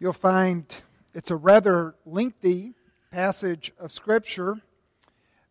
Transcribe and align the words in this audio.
You'll 0.00 0.12
find 0.12 0.64
it's 1.12 1.32
a 1.32 1.36
rather 1.36 1.96
lengthy 2.06 2.74
passage 3.10 3.72
of 3.80 3.90
Scripture, 3.90 4.60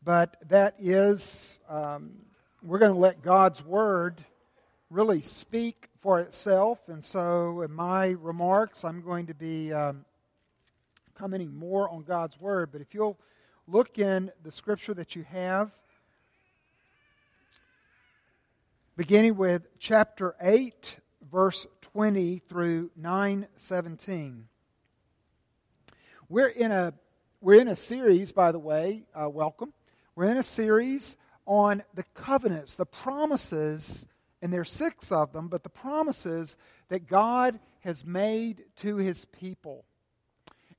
but 0.06 0.38
that 0.48 0.76
is, 0.80 1.60
um, 1.68 2.14
we're 2.64 2.80
going 2.80 2.94
to 2.94 2.98
let 2.98 3.22
God's 3.22 3.62
Word 3.62 4.24
really 4.90 5.20
speak 5.20 5.90
for 5.98 6.22
itself. 6.22 6.80
And 6.88 7.04
so, 7.04 7.60
in 7.60 7.74
my 7.74 8.16
remarks, 8.22 8.86
I'm 8.86 9.02
going 9.02 9.28
to 9.28 9.34
be 9.34 9.74
um, 9.74 10.06
commenting 11.14 11.54
more 11.54 11.90
on 11.90 12.04
God's 12.04 12.40
Word. 12.40 12.70
But 12.72 12.80
if 12.80 12.94
you'll 12.94 13.20
look 13.68 14.00
in 14.00 14.32
the 14.44 14.52
Scripture 14.54 14.94
that 14.94 15.14
you 15.14 15.24
have, 15.24 15.72
beginning 18.96 19.36
with 19.36 19.68
chapter 19.78 20.38
8, 20.40 21.00
verse 21.32 21.68
20 21.82 22.40
through 22.50 22.92
917. 22.96 24.48
We're 26.30 26.48
in 26.48 26.72
a, 26.72 26.94
we're 27.42 27.62
in 27.62 27.68
a 27.68 27.76
series, 27.76 28.32
by 28.32 28.52
the 28.52 28.60
way, 28.60 29.04
uh, 29.14 29.30
welcome. 29.30 29.74
We're 30.16 30.32
in 30.32 30.38
a 30.38 30.44
series 30.44 31.16
on 31.46 31.84
the 31.94 32.04
covenants, 32.14 32.76
the 32.76 32.86
promises, 32.86 34.06
and 34.42 34.52
there's 34.52 34.72
six 34.72 35.12
of 35.12 35.34
them, 35.34 35.48
but 35.48 35.64
the 35.64 35.70
promises 35.70 36.58
that 36.90 37.08
God 37.08 37.60
has 37.80 38.06
made 38.06 38.66
to 38.78 38.98
his 38.98 39.26
people. 39.26 39.86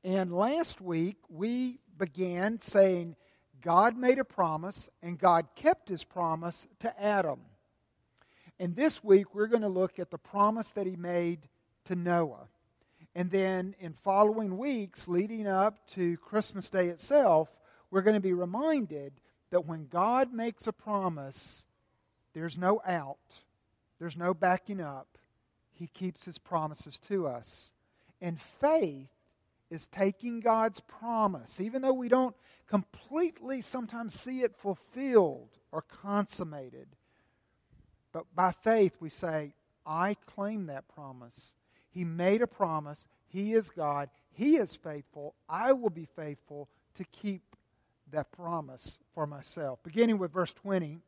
And 0.05 0.33
last 0.33 0.81
week 0.81 1.17
we 1.29 1.81
began 1.97 2.61
saying 2.61 3.17
God 3.61 3.97
made 3.97 4.19
a 4.19 4.25
promise 4.25 4.89
and 5.03 5.19
God 5.19 5.49
kept 5.55 5.89
his 5.89 6.05
promise 6.05 6.67
to 6.81 7.03
Adam. 7.03 7.41
And 8.61 8.75
this 8.75 9.05
week, 9.05 9.35
we're 9.35 9.47
going 9.47 9.63
to 9.63 9.69
look 9.69 9.99
at 9.99 10.11
the 10.11 10.19
promise 10.19 10.71
that 10.71 10.87
he 10.87 10.97
made 10.97 11.49
to 11.85 11.95
Noah. 11.95 12.49
And 13.15 13.31
then 13.31 13.75
in 13.81 13.93
following 13.93 14.59
weeks 14.59 15.09
leading 15.09 15.47
up 15.47 15.89
to 15.91 16.17
Christmas 16.19 16.69
Day 16.71 16.89
itself, 16.89 17.49
we're 17.91 18.03
going 18.03 18.15
to 18.15 18.21
be 18.21 18.33
reminded 18.33 19.13
that 19.51 19.67
when 19.67 19.87
God 19.87 20.33
makes 20.33 20.67
a 20.67 20.73
promise, 20.73 21.67
there's 22.35 22.59
no 22.59 22.81
out, 22.87 23.19
there's 23.99 24.17
no 24.17 24.35
backing 24.35 24.81
up. 24.81 25.19
He 25.73 25.87
keeps 25.87 26.25
his 26.25 26.39
promises 26.39 26.99
to 27.09 27.27
us. 27.27 27.73
And 28.21 28.41
faith 28.41 29.09
is 29.71 29.87
taking 29.87 30.41
God's 30.41 30.81
promise, 30.81 31.61
even 31.61 31.83
though 31.83 31.93
we 31.93 32.09
don't 32.09 32.35
completely 32.67 33.61
sometimes 33.61 34.19
see 34.19 34.41
it 34.43 34.57
fulfilled 34.57 35.49
or 35.73 35.83
consummated. 35.83 36.89
But 38.13 38.25
by 38.35 38.53
faith, 38.53 38.97
we 39.01 39.11
say, 39.11 39.53
I 39.87 40.17
claim 40.27 40.67
that 40.67 40.89
promise. 40.89 41.55
He 41.91 42.05
made 42.05 42.43
a 42.43 42.47
promise. 42.47 43.07
He 43.27 43.55
is 43.55 43.71
God. 43.71 44.11
He 44.33 44.57
is 44.57 44.77
faithful. 44.77 45.35
I 45.49 45.73
will 45.73 45.91
be 45.91 46.07
faithful 46.17 46.69
to 46.95 47.05
keep 47.05 47.43
that 48.11 48.33
promise 48.33 48.99
for 49.15 49.27
myself. 49.27 49.83
Beginning 49.83 50.19
with 50.19 50.33
verse 50.33 50.53
20. 50.53 50.99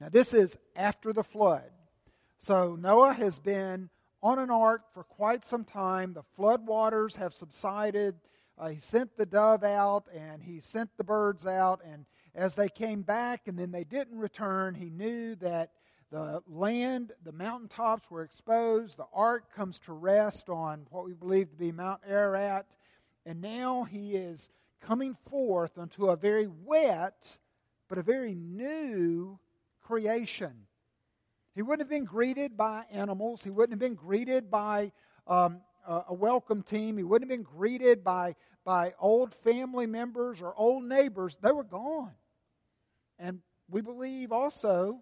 Now, 0.00 0.08
this 0.08 0.34
is 0.34 0.56
after 0.74 1.12
the 1.12 1.22
flood. 1.22 1.70
So, 2.38 2.76
Noah 2.76 3.12
has 3.12 3.38
been 3.38 3.88
on 4.22 4.38
an 4.38 4.50
ark 4.50 4.82
for 4.92 5.04
quite 5.04 5.44
some 5.44 5.64
time. 5.64 6.12
The 6.12 6.22
flood 6.34 6.66
waters 6.66 7.16
have 7.16 7.34
subsided. 7.34 8.16
Uh, 8.58 8.68
he 8.68 8.78
sent 8.78 9.16
the 9.16 9.26
dove 9.26 9.64
out 9.64 10.06
and 10.14 10.42
he 10.42 10.60
sent 10.60 10.90
the 10.96 11.04
birds 11.04 11.46
out, 11.46 11.80
and 11.84 12.04
as 12.34 12.54
they 12.54 12.68
came 12.68 13.02
back 13.02 13.46
and 13.46 13.58
then 13.58 13.70
they 13.70 13.84
didn't 13.84 14.18
return, 14.18 14.74
he 14.74 14.90
knew 14.90 15.34
that 15.36 15.70
the 16.10 16.42
land, 16.46 17.12
the 17.24 17.32
mountaintops 17.32 18.10
were 18.10 18.22
exposed. 18.22 18.98
The 18.98 19.06
ark 19.14 19.54
comes 19.54 19.78
to 19.80 19.92
rest 19.92 20.48
on 20.48 20.86
what 20.90 21.06
we 21.06 21.14
believe 21.14 21.50
to 21.50 21.56
be 21.56 21.72
Mount 21.72 22.00
Ararat. 22.06 22.66
And 23.24 23.40
now 23.40 23.84
he 23.84 24.14
is 24.16 24.50
coming 24.80 25.16
forth 25.30 25.78
unto 25.78 26.08
a 26.08 26.16
very 26.16 26.46
wet, 26.46 27.38
but 27.88 27.98
a 27.98 28.02
very 28.02 28.34
new 28.34 29.38
creation. 29.80 30.66
He 31.54 31.62
wouldn't 31.62 31.80
have 31.80 31.90
been 31.90 32.04
greeted 32.04 32.56
by 32.56 32.84
animals. 32.90 33.42
He 33.42 33.50
wouldn't 33.50 33.72
have 33.72 33.78
been 33.78 33.94
greeted 33.94 34.50
by 34.50 34.92
um, 35.26 35.60
a 35.86 36.14
welcome 36.14 36.62
team. 36.62 36.96
He 36.96 37.04
wouldn't 37.04 37.30
have 37.30 37.38
been 37.38 37.44
greeted 37.44 38.04
by, 38.04 38.36
by 38.64 38.94
old 38.98 39.34
family 39.34 39.86
members 39.86 40.40
or 40.40 40.54
old 40.56 40.84
neighbors. 40.84 41.36
They 41.40 41.52
were 41.52 41.64
gone. 41.64 42.12
And 43.18 43.40
we 43.68 43.80
believe 43.80 44.32
also, 44.32 45.00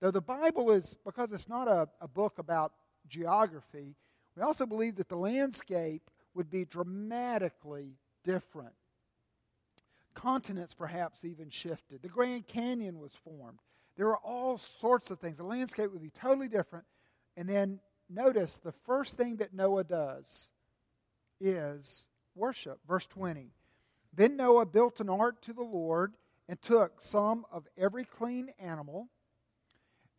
though 0.00 0.10
the 0.10 0.20
Bible 0.20 0.70
is, 0.70 0.96
because 1.04 1.32
it's 1.32 1.48
not 1.48 1.68
a, 1.68 1.88
a 2.00 2.08
book 2.08 2.38
about 2.38 2.72
geography, 3.08 3.96
we 4.36 4.42
also 4.42 4.66
believe 4.66 4.96
that 4.96 5.08
the 5.08 5.16
landscape 5.16 6.10
would 6.34 6.50
be 6.50 6.64
dramatically 6.64 7.96
different. 8.24 8.74
Continents 10.14 10.74
perhaps 10.74 11.24
even 11.24 11.50
shifted. 11.50 12.02
The 12.02 12.08
Grand 12.08 12.46
Canyon 12.46 12.98
was 12.98 13.12
formed. 13.14 13.58
There 13.96 14.06
were 14.06 14.18
all 14.18 14.58
sorts 14.58 15.10
of 15.10 15.18
things. 15.18 15.38
The 15.38 15.44
landscape 15.44 15.90
would 15.90 16.02
be 16.02 16.10
totally 16.10 16.48
different. 16.48 16.84
And 17.36 17.48
then 17.48 17.80
notice 18.08 18.56
the 18.56 18.72
first 18.72 19.16
thing 19.16 19.36
that 19.36 19.54
Noah 19.54 19.84
does 19.84 20.50
is 21.40 22.06
worship. 22.36 22.78
Verse 22.86 23.06
20. 23.06 23.50
Then 24.14 24.36
Noah 24.36 24.66
built 24.66 25.00
an 25.00 25.08
ark 25.08 25.42
to 25.42 25.52
the 25.52 25.62
Lord 25.62 26.14
and 26.48 26.60
took 26.60 27.00
some 27.00 27.44
of 27.50 27.66
every 27.76 28.04
clean 28.04 28.50
animal 28.58 29.08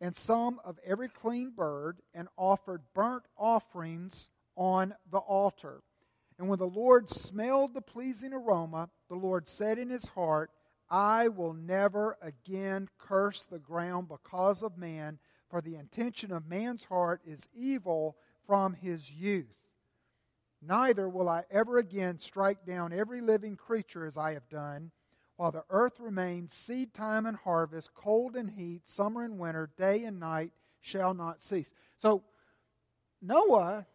and 0.00 0.14
some 0.14 0.60
of 0.64 0.78
every 0.84 1.08
clean 1.08 1.50
bird 1.50 1.98
and 2.14 2.28
offered 2.36 2.82
burnt 2.94 3.24
offerings 3.36 4.30
on 4.56 4.94
the 5.10 5.18
altar. 5.18 5.80
And 6.38 6.48
when 6.48 6.58
the 6.58 6.66
Lord 6.66 7.10
smelled 7.10 7.74
the 7.74 7.80
pleasing 7.80 8.32
aroma, 8.32 8.90
the 9.08 9.16
Lord 9.16 9.48
said 9.48 9.78
in 9.78 9.90
his 9.90 10.06
heart, 10.08 10.50
I 10.88 11.28
will 11.28 11.52
never 11.52 12.16
again 12.22 12.88
curse 12.98 13.42
the 13.42 13.58
ground 13.58 14.08
because 14.08 14.62
of 14.62 14.78
man, 14.78 15.18
for 15.50 15.60
the 15.60 15.76
intention 15.76 16.32
of 16.32 16.46
man's 16.46 16.84
heart 16.84 17.20
is 17.26 17.48
evil 17.54 18.16
from 18.46 18.74
his 18.74 19.10
youth. 19.12 19.57
Neither 20.60 21.08
will 21.08 21.28
I 21.28 21.44
ever 21.50 21.78
again 21.78 22.18
strike 22.18 22.64
down 22.66 22.92
every 22.92 23.20
living 23.20 23.56
creature 23.56 24.04
as 24.04 24.16
I 24.16 24.32
have 24.32 24.48
done 24.48 24.90
while 25.38 25.52
the 25.52 25.64
earth 25.70 26.00
remains, 26.00 26.52
seed 26.52 26.92
time 26.92 27.24
and 27.24 27.36
harvest, 27.36 27.94
cold 27.94 28.34
and 28.34 28.50
heat, 28.50 28.88
summer 28.88 29.22
and 29.22 29.38
winter, 29.38 29.70
day 29.76 30.02
and 30.02 30.18
night 30.18 30.50
shall 30.80 31.14
not 31.14 31.40
cease. 31.40 31.72
So, 31.96 32.24
Noah, 33.22 33.86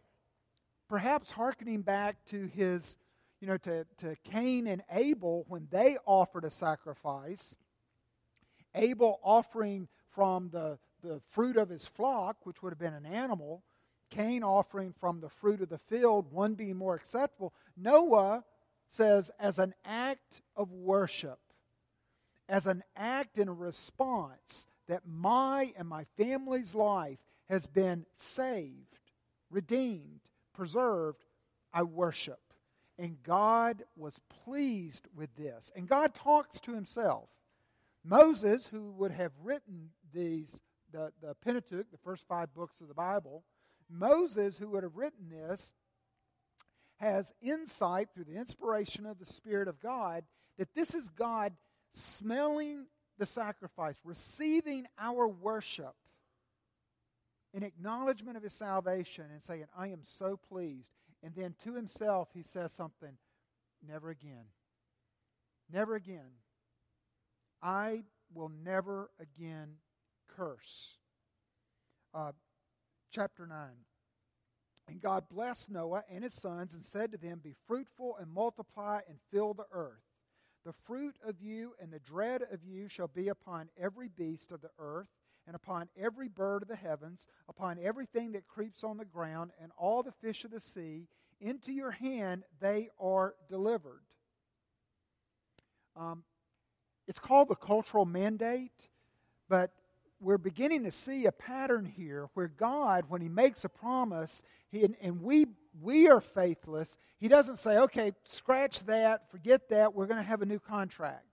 perhaps 0.88 1.30
hearkening 1.30 1.82
back 1.82 2.16
to 2.30 2.46
his, 2.46 2.96
you 3.42 3.46
know, 3.46 3.58
to, 3.58 3.84
to 3.98 4.16
Cain 4.24 4.66
and 4.66 4.82
Abel 4.90 5.44
when 5.46 5.68
they 5.70 5.98
offered 6.06 6.46
a 6.46 6.50
sacrifice, 6.50 7.56
Abel 8.74 9.20
offering 9.22 9.86
from 10.14 10.48
the, 10.50 10.78
the 11.02 11.20
fruit 11.28 11.58
of 11.58 11.68
his 11.68 11.86
flock, 11.86 12.38
which 12.44 12.62
would 12.62 12.70
have 12.70 12.78
been 12.78 12.94
an 12.94 13.04
animal, 13.04 13.62
Cain 14.10 14.42
offering 14.42 14.92
from 15.00 15.20
the 15.20 15.28
fruit 15.28 15.60
of 15.60 15.68
the 15.68 15.78
field, 15.78 16.32
one 16.32 16.54
being 16.54 16.76
more 16.76 16.94
acceptable. 16.94 17.52
Noah 17.76 18.44
says, 18.88 19.30
as 19.38 19.58
an 19.58 19.74
act 19.84 20.42
of 20.56 20.70
worship, 20.72 21.38
as 22.48 22.66
an 22.66 22.82
act 22.96 23.38
a 23.38 23.50
response 23.50 24.66
that 24.88 25.02
my 25.06 25.72
and 25.76 25.88
my 25.88 26.04
family's 26.16 26.74
life 26.74 27.18
has 27.48 27.66
been 27.66 28.06
saved, 28.14 28.98
redeemed, 29.50 30.20
preserved, 30.52 31.24
I 31.72 31.82
worship. 31.82 32.40
And 32.98 33.22
God 33.22 33.82
was 33.96 34.20
pleased 34.44 35.08
with 35.16 35.34
this. 35.36 35.72
And 35.74 35.88
God 35.88 36.14
talks 36.14 36.60
to 36.60 36.74
himself. 36.74 37.28
Moses, 38.04 38.66
who 38.66 38.92
would 38.92 39.10
have 39.10 39.32
written 39.42 39.90
these, 40.12 40.58
the, 40.92 41.10
the 41.20 41.34
Pentateuch, 41.42 41.90
the 41.90 41.98
first 42.04 42.24
five 42.28 42.54
books 42.54 42.80
of 42.80 42.88
the 42.88 42.94
Bible, 42.94 43.42
Moses, 43.90 44.56
who 44.56 44.68
would 44.70 44.82
have 44.82 44.96
written 44.96 45.30
this, 45.30 45.74
has 46.96 47.32
insight 47.42 48.08
through 48.14 48.24
the 48.24 48.36
inspiration 48.36 49.06
of 49.06 49.18
the 49.18 49.26
Spirit 49.26 49.68
of 49.68 49.80
God 49.80 50.24
that 50.58 50.74
this 50.74 50.94
is 50.94 51.08
God 51.08 51.52
smelling 51.92 52.86
the 53.18 53.26
sacrifice, 53.26 53.96
receiving 54.04 54.86
our 54.98 55.26
worship 55.26 55.94
in 57.52 57.62
acknowledgement 57.62 58.36
of 58.36 58.42
his 58.42 58.52
salvation 58.52 59.26
and 59.32 59.42
saying, 59.42 59.66
I 59.76 59.88
am 59.88 60.00
so 60.02 60.38
pleased. 60.48 60.90
And 61.22 61.34
then 61.34 61.54
to 61.64 61.74
himself, 61.74 62.28
he 62.34 62.42
says 62.42 62.72
something 62.72 63.16
never 63.86 64.10
again. 64.10 64.46
Never 65.72 65.94
again. 65.94 66.38
I 67.62 68.04
will 68.32 68.50
never 68.64 69.10
again 69.20 69.76
curse. 70.36 70.98
Uh, 72.12 72.32
chapter 73.14 73.46
9. 73.46 73.56
And 74.88 75.00
God 75.00 75.24
blessed 75.30 75.70
Noah 75.70 76.02
and 76.10 76.24
his 76.24 76.34
sons 76.34 76.74
and 76.74 76.84
said 76.84 77.12
to 77.12 77.18
them, 77.18 77.40
Be 77.42 77.54
fruitful 77.66 78.16
and 78.20 78.30
multiply 78.30 79.00
and 79.08 79.18
fill 79.30 79.54
the 79.54 79.66
earth. 79.72 80.02
The 80.64 80.72
fruit 80.72 81.16
of 81.26 81.40
you 81.40 81.74
and 81.80 81.92
the 81.92 82.00
dread 82.00 82.42
of 82.50 82.64
you 82.64 82.88
shall 82.88 83.08
be 83.08 83.28
upon 83.28 83.68
every 83.80 84.08
beast 84.08 84.50
of 84.50 84.60
the 84.62 84.70
earth, 84.78 85.08
and 85.46 85.54
upon 85.54 85.88
every 85.96 86.28
bird 86.28 86.62
of 86.62 86.68
the 86.68 86.76
heavens, 86.76 87.26
upon 87.48 87.78
everything 87.78 88.32
that 88.32 88.48
creeps 88.48 88.82
on 88.82 88.96
the 88.96 89.04
ground, 89.04 89.52
and 89.62 89.72
all 89.76 90.02
the 90.02 90.12
fish 90.12 90.44
of 90.44 90.50
the 90.50 90.60
sea. 90.60 91.06
into 91.40 91.72
your 91.72 91.90
hand 91.90 92.44
they 92.60 92.88
are 92.98 93.34
delivered. 93.48 94.02
Um, 95.96 96.24
it's 97.06 97.18
called 97.18 97.48
the 97.48 97.54
cultural 97.54 98.06
mandate, 98.06 98.88
but 99.48 99.72
we're 100.24 100.38
beginning 100.38 100.84
to 100.84 100.90
see 100.90 101.26
a 101.26 101.32
pattern 101.32 101.84
here 101.84 102.28
where 102.34 102.48
God, 102.48 103.04
when 103.08 103.20
He 103.20 103.28
makes 103.28 103.64
a 103.64 103.68
promise, 103.68 104.42
he, 104.70 104.84
and, 104.84 104.96
and 105.00 105.22
we, 105.22 105.46
we 105.80 106.08
are 106.08 106.20
faithless, 106.20 106.96
He 107.20 107.28
doesn't 107.28 107.58
say, 107.58 107.78
okay, 107.78 108.12
scratch 108.24 108.84
that, 108.86 109.30
forget 109.30 109.68
that, 109.68 109.94
we're 109.94 110.06
going 110.06 110.22
to 110.22 110.28
have 110.28 110.42
a 110.42 110.46
new 110.46 110.58
contract. 110.58 111.26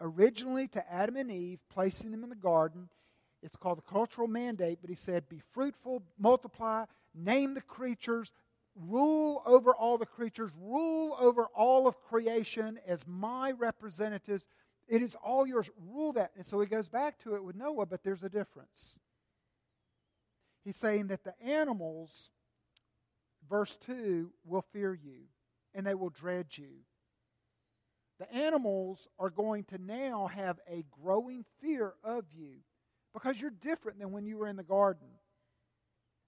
Originally, 0.00 0.66
to 0.68 0.92
Adam 0.92 1.16
and 1.16 1.30
Eve, 1.30 1.60
placing 1.70 2.10
them 2.10 2.24
in 2.24 2.30
the 2.30 2.36
garden, 2.36 2.88
it's 3.42 3.56
called 3.56 3.78
the 3.78 3.82
cultural 3.82 4.28
mandate, 4.28 4.78
but 4.80 4.90
He 4.90 4.96
said, 4.96 5.28
be 5.28 5.40
fruitful, 5.52 6.02
multiply, 6.18 6.84
name 7.14 7.54
the 7.54 7.60
creatures, 7.60 8.32
rule 8.74 9.42
over 9.46 9.72
all 9.72 9.98
the 9.98 10.06
creatures, 10.06 10.50
rule 10.60 11.16
over 11.20 11.46
all 11.54 11.86
of 11.86 12.00
creation 12.00 12.78
as 12.86 13.06
my 13.06 13.52
representatives 13.52 14.48
it 14.92 15.00
is 15.00 15.16
all 15.24 15.46
yours. 15.46 15.70
Rule 15.90 16.12
that. 16.12 16.32
And 16.36 16.44
so 16.44 16.60
he 16.60 16.66
goes 16.66 16.86
back 16.86 17.18
to 17.20 17.34
it 17.34 17.42
with 17.42 17.56
Noah, 17.56 17.86
but 17.86 18.04
there's 18.04 18.22
a 18.22 18.28
difference. 18.28 18.98
He's 20.66 20.76
saying 20.76 21.06
that 21.06 21.24
the 21.24 21.32
animals, 21.42 22.30
verse 23.48 23.74
2, 23.86 24.30
will 24.44 24.60
fear 24.70 24.92
you 24.92 25.22
and 25.74 25.86
they 25.86 25.94
will 25.94 26.10
dread 26.10 26.48
you. 26.58 26.84
The 28.18 28.30
animals 28.34 29.08
are 29.18 29.30
going 29.30 29.64
to 29.64 29.78
now 29.78 30.26
have 30.26 30.60
a 30.68 30.84
growing 31.02 31.46
fear 31.62 31.94
of 32.04 32.26
you 32.36 32.56
because 33.14 33.40
you're 33.40 33.48
different 33.50 33.98
than 33.98 34.12
when 34.12 34.26
you 34.26 34.36
were 34.36 34.46
in 34.46 34.56
the 34.56 34.62
garden. 34.62 35.08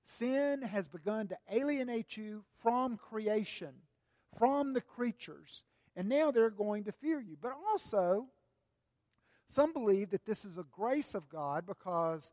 Sin 0.07 0.63
has 0.63 0.89
begun 0.89 1.29
to 1.29 1.37
alienate 1.53 2.17
you 2.17 2.45
from 2.63 2.97
creation, 2.97 3.75
from 4.39 4.73
the 4.73 4.81
creatures, 4.81 5.65
and 5.95 6.09
now 6.09 6.31
they're 6.31 6.49
going 6.49 6.85
to 6.85 6.93
fear 6.93 7.21
you. 7.21 7.37
But 7.41 7.53
also, 7.71 8.29
some 9.49 9.73
believe 9.73 10.11
that 10.11 10.25
this 10.25 10.45
is 10.45 10.59
a 10.59 10.65
grace 10.73 11.15
of 11.15 11.29
God 11.29 11.67
because 11.67 12.33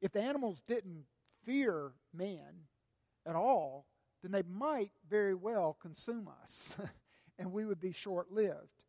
if 0.00 0.12
the 0.12 0.22
animals 0.22 0.62
didn't 0.66 1.04
fear 1.44 1.92
man 2.14 2.66
at 3.26 3.36
all, 3.36 3.86
then 4.22 4.32
they 4.32 4.42
might 4.42 4.92
very 5.08 5.34
well 5.34 5.76
consume 5.80 6.28
us, 6.42 6.76
and 7.38 7.52
we 7.52 7.64
would 7.64 7.80
be 7.80 7.92
short 7.92 8.30
lived. 8.32 8.82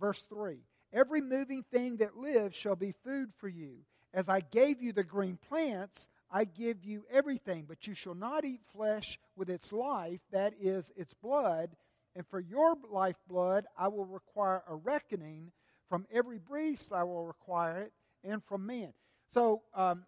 Verse 0.00 0.22
3 0.22 0.58
Every 0.92 1.20
moving 1.20 1.64
thing 1.72 1.96
that 1.98 2.16
lives 2.16 2.56
shall 2.56 2.76
be 2.76 2.92
food 3.04 3.32
for 3.38 3.48
you. 3.48 3.78
As 4.14 4.28
I 4.28 4.40
gave 4.40 4.82
you 4.82 4.92
the 4.92 5.04
green 5.04 5.38
plants, 5.48 6.06
I 6.30 6.44
give 6.44 6.84
you 6.84 7.04
everything, 7.10 7.64
but 7.66 7.86
you 7.86 7.94
shall 7.94 8.14
not 8.14 8.44
eat 8.44 8.60
flesh 8.74 9.18
with 9.36 9.48
its 9.48 9.72
life, 9.72 10.20
that 10.32 10.52
is, 10.60 10.90
its 10.96 11.14
blood. 11.14 11.70
And 12.14 12.26
for 12.26 12.40
your 12.40 12.76
lifeblood, 12.90 13.64
I 13.76 13.88
will 13.88 14.04
require 14.04 14.62
a 14.68 14.74
reckoning 14.74 15.52
from 15.92 16.06
every 16.10 16.38
beast 16.38 16.90
I 16.90 17.04
will 17.04 17.26
require 17.26 17.82
it, 17.82 17.92
and 18.24 18.42
from 18.42 18.64
man. 18.64 18.94
So, 19.28 19.60
um, 19.74 20.04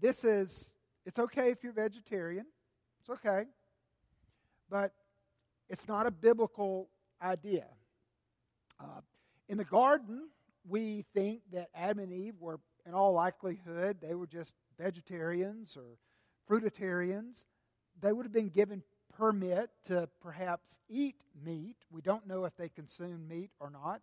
this 0.00 0.24
is, 0.24 0.72
it's 1.04 1.18
okay 1.18 1.50
if 1.50 1.62
you're 1.62 1.74
vegetarian. 1.74 2.46
It's 3.00 3.10
okay. 3.10 3.44
But 4.70 4.94
it's 5.68 5.86
not 5.86 6.06
a 6.06 6.10
biblical 6.10 6.88
idea. 7.20 7.66
Uh, 8.80 9.02
in 9.50 9.58
the 9.58 9.64
garden, 9.64 10.30
we 10.66 11.04
think 11.12 11.42
that 11.52 11.68
Adam 11.74 11.98
and 11.98 12.10
Eve 12.10 12.36
were, 12.40 12.58
in 12.86 12.94
all 12.94 13.12
likelihood, 13.12 13.98
they 14.00 14.14
were 14.14 14.26
just 14.26 14.54
vegetarians 14.78 15.76
or 15.76 15.98
fruitarians. 16.48 17.44
They 18.00 18.10
would 18.10 18.24
have 18.24 18.32
been 18.32 18.48
given 18.48 18.82
permit 19.18 19.68
to 19.84 20.08
perhaps 20.22 20.78
eat 20.88 21.24
meat. 21.44 21.76
We 21.90 22.00
don't 22.00 22.26
know 22.26 22.46
if 22.46 22.56
they 22.56 22.70
consumed 22.70 23.28
meat 23.28 23.50
or 23.60 23.68
not. 23.68 24.00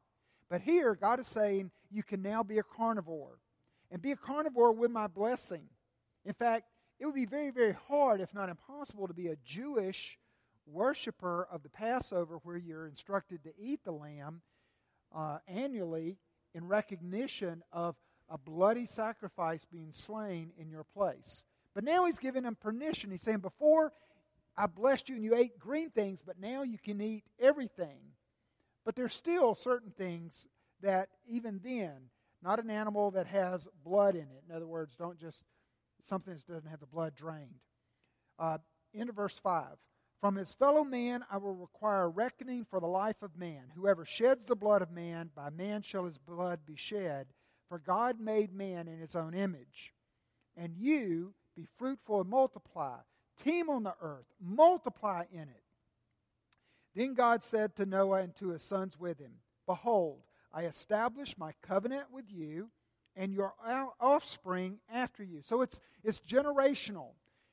But 0.53 0.61
here, 0.61 0.94
God 0.94 1.19
is 1.19 1.25
saying 1.25 1.71
you 1.89 2.03
can 2.03 2.21
now 2.21 2.44
be 2.44 2.59
a 2.59 2.63
carnivore 2.63 3.39
and 3.89 4.00
be 4.00 4.11
a 4.11 4.15
carnivore 4.15 4.71
with 4.71 4.91
my 4.91 5.07
blessing. 5.07 5.63
In 6.25 6.33
fact, 6.33 6.65
it 7.00 7.07
would 7.07 7.15
be 7.15 7.25
very, 7.25 7.50
very 7.50 7.75
hard, 7.89 8.21
if 8.21 8.35
not 8.35 8.50
impossible, 8.50 9.07
to 9.07 9.15
be 9.15 9.29
a 9.29 9.35
Jewish 9.44 10.19
worshiper 10.67 11.47
of 11.51 11.63
the 11.63 11.69
Passover 11.69 12.38
where 12.44 12.55
you're 12.55 12.85
instructed 12.85 13.44
to 13.45 13.50
eat 13.57 13.83
the 13.83 13.94
lamb 13.94 14.44
uh, 15.11 15.39
annually 15.47 16.19
in 16.53 16.67
recognition 16.67 17.63
of 17.71 17.95
a 18.29 18.38
bloody 18.38 18.85
sacrifice 18.85 19.65
being 19.65 19.91
slain 19.91 20.51
in 20.55 20.69
your 20.69 20.83
place. 20.83 21.45
But 21.73 21.83
now 21.83 22.05
he's 22.05 22.19
giving 22.19 22.44
them 22.44 22.57
permission. 22.61 23.09
He's 23.09 23.23
saying, 23.23 23.39
Before 23.39 23.91
I 24.55 24.67
blessed 24.67 25.09
you 25.09 25.15
and 25.15 25.23
you 25.23 25.35
ate 25.35 25.57
green 25.57 25.89
things, 25.89 26.21
but 26.23 26.39
now 26.39 26.61
you 26.61 26.77
can 26.77 27.01
eat 27.01 27.23
everything. 27.39 27.97
But 28.85 28.95
there's 28.95 29.13
still 29.13 29.56
certain 29.56 29.91
things 29.91 30.47
that, 30.81 31.09
even 31.27 31.62
then, 31.63 32.09
not 32.41 32.59
an 32.59 32.69
animal 32.69 33.12
that 33.12 33.27
has 33.27 33.68
blood 33.85 34.15
in 34.15 34.24
it. 34.24 34.44
In 34.47 34.56
other 34.56 34.68
words, 34.68 34.95
don't 34.95 35.19
just 35.19 35.44
something 36.01 36.33
that 36.33 36.47
doesn't 36.47 36.69
have 36.69 36.81
the 36.81 36.85
blood 36.85 37.15
drained. 37.15 37.62
Uh, 38.38 38.57
into 38.94 39.13
verse 39.13 39.38
5. 39.38 39.65
From 40.19 40.35
his 40.35 40.53
fellow 40.53 40.83
man 40.83 41.24
I 41.30 41.38
will 41.38 41.56
require 41.56 42.09
reckoning 42.09 42.65
for 42.65 42.80
the 42.80 42.88
life 42.88 43.21
of 43.21 43.38
man. 43.38 43.63
Whoever 43.75 44.06
sheds 44.06 44.45
the 44.45 44.56
blood 44.56 44.81
of 44.81 44.91
man, 44.91 45.29
by 45.36 45.50
man 45.50 45.81
shall 45.81 46.06
his 46.06 46.18
blood 46.18 46.62
be 46.65 46.75
shed. 46.75 47.27
For 47.68 47.79
God 47.79 48.19
made 48.19 48.53
man 48.53 48.88
in 48.88 49.00
his 49.00 49.15
own 49.15 49.33
image. 49.33 49.94
And 50.56 50.77
you 50.77 51.33
be 51.56 51.68
fruitful 51.77 52.21
and 52.21 52.29
multiply. 52.29 52.97
Teem 53.38 53.69
on 53.69 53.83
the 53.83 53.95
earth, 54.01 54.27
multiply 54.39 55.25
in 55.31 55.41
it. 55.41 55.62
Then 56.95 57.13
God 57.13 57.44
said 57.44 57.75
to 57.75 57.86
Noah 57.86 58.22
and 58.22 58.36
to 58.38 58.50
his 58.50 58.63
sons 58.63 59.00
with 59.00 59.19
him, 59.19 59.34
Behold, 59.66 60.22
I 60.54 60.63
establish 60.66 61.38
my 61.38 61.54
covenant 61.62 62.06
with 62.12 62.25
you 62.30 62.69
and 63.16 63.34
your 63.34 63.54
offspring 64.00 64.80
after 64.92 65.24
you. 65.24 65.42
So 65.44 65.62
it's, 65.62 65.80
it's 66.04 66.19
generational, 66.22 67.12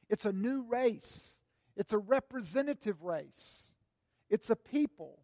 it's 0.09 0.25
a 0.25 0.33
new 0.33 0.63
race, 0.63 1.37
it's 1.77 1.93
a 1.93 1.99
representative 1.99 3.03
race, 3.03 3.73
it's 4.29 4.51
a 4.51 4.57
people. 4.57 5.21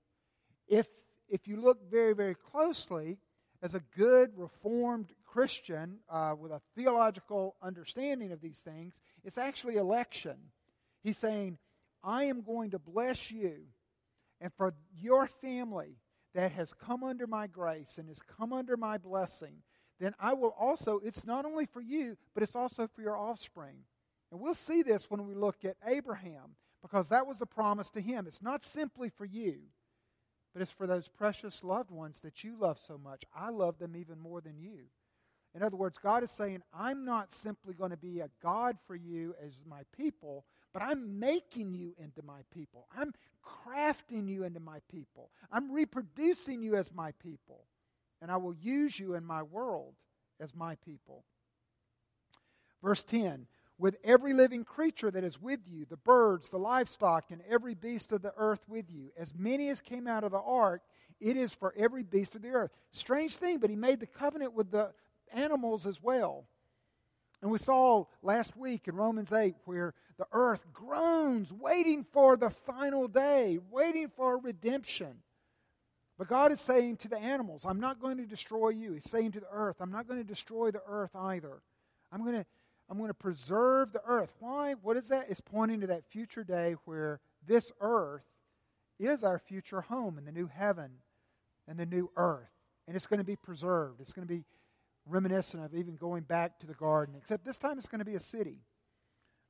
If, 0.68 0.86
if 1.28 1.46
you 1.46 1.60
look 1.60 1.90
very, 1.90 2.14
very 2.14 2.34
closely, 2.34 3.18
as 3.62 3.74
a 3.74 3.80
good 3.96 4.30
Reformed 4.36 5.12
Christian 5.24 5.98
uh, 6.10 6.34
with 6.38 6.52
a 6.52 6.60
theological 6.74 7.56
understanding 7.62 8.32
of 8.32 8.40
these 8.40 8.58
things, 8.58 8.94
it's 9.24 9.38
actually 9.38 9.76
election. 9.76 10.36
He's 11.02 11.18
saying, 11.18 11.58
I 12.02 12.24
am 12.24 12.42
going 12.42 12.70
to 12.70 12.78
bless 12.78 13.30
you 13.30 13.56
and 14.40 14.52
for 14.52 14.74
your 15.00 15.26
family 15.26 15.98
that 16.34 16.52
has 16.52 16.72
come 16.72 17.02
under 17.02 17.26
my 17.26 17.46
grace 17.46 17.98
and 17.98 18.08
has 18.08 18.20
come 18.20 18.52
under 18.52 18.76
my 18.76 18.98
blessing, 18.98 19.62
then 19.98 20.14
I 20.20 20.34
will 20.34 20.54
also, 20.58 21.00
it's 21.02 21.24
not 21.24 21.46
only 21.46 21.66
for 21.66 21.80
you, 21.80 22.16
but 22.34 22.42
it's 22.42 22.56
also 22.56 22.86
for 22.86 23.00
your 23.00 23.16
offspring. 23.16 23.76
And 24.30 24.40
we'll 24.40 24.54
see 24.54 24.82
this 24.82 25.10
when 25.10 25.26
we 25.26 25.34
look 25.34 25.64
at 25.64 25.76
Abraham, 25.86 26.56
because 26.82 27.08
that 27.08 27.26
was 27.26 27.38
the 27.38 27.46
promise 27.46 27.90
to 27.90 28.00
him. 28.00 28.26
It's 28.26 28.42
not 28.42 28.62
simply 28.62 29.08
for 29.08 29.24
you, 29.24 29.56
but 30.52 30.60
it's 30.62 30.70
for 30.72 30.86
those 30.86 31.08
precious 31.08 31.64
loved 31.64 31.90
ones 31.90 32.20
that 32.20 32.44
you 32.44 32.56
love 32.58 32.78
so 32.78 32.98
much. 32.98 33.24
I 33.34 33.50
love 33.50 33.78
them 33.78 33.96
even 33.96 34.20
more 34.20 34.40
than 34.40 34.58
you. 34.58 34.80
In 35.54 35.62
other 35.62 35.76
words, 35.76 35.96
God 35.96 36.22
is 36.22 36.30
saying, 36.30 36.62
I'm 36.74 37.06
not 37.06 37.32
simply 37.32 37.72
going 37.72 37.92
to 37.92 37.96
be 37.96 38.20
a 38.20 38.28
God 38.42 38.76
for 38.86 38.94
you 38.94 39.34
as 39.42 39.52
my 39.66 39.82
people, 39.96 40.44
but 40.76 40.82
I'm 40.82 41.18
making 41.18 41.72
you 41.72 41.94
into 41.98 42.20
my 42.20 42.40
people. 42.52 42.86
I'm 42.94 43.14
crafting 43.42 44.28
you 44.28 44.44
into 44.44 44.60
my 44.60 44.80
people. 44.90 45.30
I'm 45.50 45.72
reproducing 45.72 46.60
you 46.60 46.76
as 46.76 46.92
my 46.92 47.12
people. 47.12 47.64
And 48.20 48.30
I 48.30 48.36
will 48.36 48.52
use 48.52 49.00
you 49.00 49.14
in 49.14 49.24
my 49.24 49.42
world 49.42 49.94
as 50.38 50.54
my 50.54 50.74
people. 50.84 51.24
Verse 52.82 53.02
10 53.04 53.46
With 53.78 53.96
every 54.04 54.34
living 54.34 54.64
creature 54.64 55.10
that 55.10 55.24
is 55.24 55.40
with 55.40 55.60
you, 55.66 55.86
the 55.86 55.96
birds, 55.96 56.50
the 56.50 56.58
livestock, 56.58 57.30
and 57.30 57.40
every 57.48 57.72
beast 57.72 58.12
of 58.12 58.20
the 58.20 58.34
earth 58.36 58.68
with 58.68 58.90
you, 58.90 59.12
as 59.16 59.32
many 59.34 59.70
as 59.70 59.80
came 59.80 60.06
out 60.06 60.24
of 60.24 60.32
the 60.32 60.42
ark, 60.42 60.82
it 61.22 61.38
is 61.38 61.54
for 61.54 61.72
every 61.74 62.02
beast 62.02 62.34
of 62.34 62.42
the 62.42 62.50
earth. 62.50 62.70
Strange 62.90 63.38
thing, 63.38 63.60
but 63.60 63.70
he 63.70 63.76
made 63.76 63.98
the 63.98 64.06
covenant 64.06 64.52
with 64.52 64.70
the 64.70 64.92
animals 65.32 65.86
as 65.86 66.02
well. 66.02 66.46
And 67.42 67.50
we 67.50 67.58
saw 67.58 68.04
last 68.22 68.56
week 68.56 68.88
in 68.88 68.96
Romans 68.96 69.32
8 69.32 69.54
where 69.64 69.94
the 70.18 70.26
earth 70.32 70.64
groans, 70.72 71.52
waiting 71.52 72.04
for 72.12 72.36
the 72.36 72.50
final 72.50 73.08
day, 73.08 73.58
waiting 73.70 74.08
for 74.08 74.38
redemption. 74.38 75.18
But 76.18 76.28
God 76.28 76.50
is 76.50 76.60
saying 76.60 76.96
to 76.98 77.08
the 77.08 77.18
animals, 77.18 77.66
I'm 77.66 77.80
not 77.80 78.00
going 78.00 78.16
to 78.16 78.24
destroy 78.24 78.70
you. 78.70 78.94
He's 78.94 79.10
saying 79.10 79.32
to 79.32 79.40
the 79.40 79.50
earth, 79.52 79.76
I'm 79.80 79.92
not 79.92 80.08
going 80.08 80.18
to 80.18 80.26
destroy 80.26 80.70
the 80.70 80.82
earth 80.86 81.14
either. 81.14 81.60
I'm 82.10 82.24
going 82.24 82.36
to, 82.36 82.46
I'm 82.88 82.96
going 82.96 83.08
to 83.08 83.14
preserve 83.14 83.92
the 83.92 84.02
earth. 84.06 84.32
Why? 84.38 84.74
What 84.80 84.96
is 84.96 85.08
that? 85.08 85.26
It's 85.28 85.42
pointing 85.42 85.80
to 85.80 85.86
that 85.88 86.06
future 86.06 86.44
day 86.44 86.76
where 86.86 87.20
this 87.46 87.70
earth 87.80 88.24
is 88.98 89.22
our 89.22 89.38
future 89.38 89.82
home 89.82 90.16
in 90.16 90.24
the 90.24 90.32
new 90.32 90.46
heaven 90.46 90.90
and 91.68 91.78
the 91.78 91.84
new 91.84 92.10
earth. 92.16 92.48
And 92.86 92.96
it's 92.96 93.06
going 93.06 93.18
to 93.18 93.24
be 93.24 93.36
preserved. 93.36 94.00
It's 94.00 94.12
going 94.12 94.26
to 94.26 94.34
be 94.34 94.44
reminiscent 95.06 95.64
of 95.64 95.74
even 95.74 95.96
going 95.96 96.22
back 96.22 96.58
to 96.60 96.66
the 96.66 96.74
garden, 96.74 97.14
except 97.16 97.44
this 97.44 97.58
time 97.58 97.78
it's 97.78 97.88
going 97.88 98.00
to 98.00 98.04
be 98.04 98.14
a 98.14 98.20
city. 98.20 98.58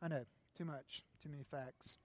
I 0.03 0.09
know, 0.09 0.25
too 0.57 0.65
much, 0.65 1.03
too 1.23 1.29
many 1.29 1.45
facts. 1.51 1.99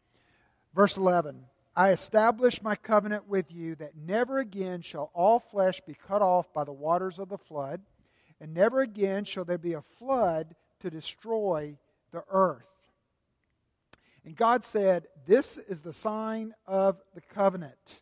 Verse 0.74 0.98
11 0.98 1.44
I 1.76 1.92
establish 1.92 2.62
my 2.62 2.76
covenant 2.76 3.28
with 3.28 3.52
you 3.52 3.76
that 3.76 3.96
never 3.96 4.40
again 4.40 4.82
shall 4.82 5.10
all 5.14 5.40
flesh 5.40 5.80
be 5.82 5.94
cut 5.94 6.22
off 6.22 6.54
by 6.54 6.64
the 6.64 6.74
waters 6.74 7.20
of 7.20 7.30
the 7.30 7.38
flood, 7.38 7.82
and 8.40 8.54
never 8.54 8.82
again 8.82 9.24
shall 9.24 9.46
there 9.46 9.58
be 9.58 9.74
a 9.74 9.82
flood 9.82 10.56
to 10.82 10.90
destroy 10.90 11.78
the 12.12 12.24
earth. 12.30 12.66
And 14.26 14.36
God 14.36 14.64
said, 14.64 15.08
This 15.26 15.58
is 15.58 15.82
the 15.82 15.94
sign 15.94 16.54
of 16.68 17.02
the 17.16 17.22
covenant 17.22 18.02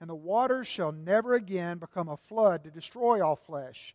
And 0.00 0.08
the 0.08 0.14
waters 0.14 0.68
shall 0.68 0.92
never 0.92 1.34
again 1.34 1.78
become 1.78 2.08
a 2.08 2.16
flood 2.16 2.64
to 2.64 2.70
destroy 2.70 3.24
all 3.24 3.36
flesh. 3.36 3.94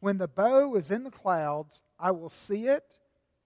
When 0.00 0.18
the 0.18 0.28
bow 0.28 0.74
is 0.74 0.90
in 0.90 1.04
the 1.04 1.10
clouds, 1.10 1.82
I 1.98 2.10
will 2.10 2.28
see 2.28 2.66
it 2.66 2.84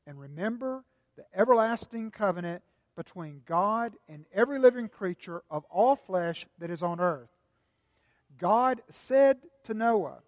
and 0.06 0.21
remember 0.21 0.85
the 1.16 1.25
everlasting 1.35 2.11
covenant 2.11 2.62
between 2.97 3.42
God 3.47 3.94
and 4.09 4.25
every 4.32 4.59
living 4.59 4.88
creature 4.88 5.42
of 5.50 5.64
all 5.71 5.97
flesh 5.97 6.47
that 6.59 6.71
is 6.71 6.82
on 6.82 7.00
earth. 7.00 7.30
God 8.38 8.82
said 8.90 9.38
to 9.64 9.75
Noah, 9.75 10.18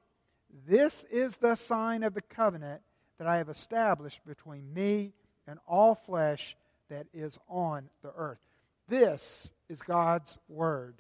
This 0.67 1.05
is 1.11 1.37
the 1.37 1.57
sign 1.57 2.03
of 2.03 2.15
the 2.15 2.23
covenant 2.23 2.81
that 3.19 3.27
I 3.27 3.39
have 3.39 3.49
established 3.49 4.25
between 4.27 4.73
me 4.73 5.13
and 5.47 5.59
all 5.67 5.95
flesh 5.95 6.57
that 6.89 7.07
is 7.13 7.39
on 7.49 7.89
the 8.03 8.13
earth. 8.17 8.41
This 8.89 9.53
is 9.69 9.83
God's 9.83 10.39
word. 10.49 10.95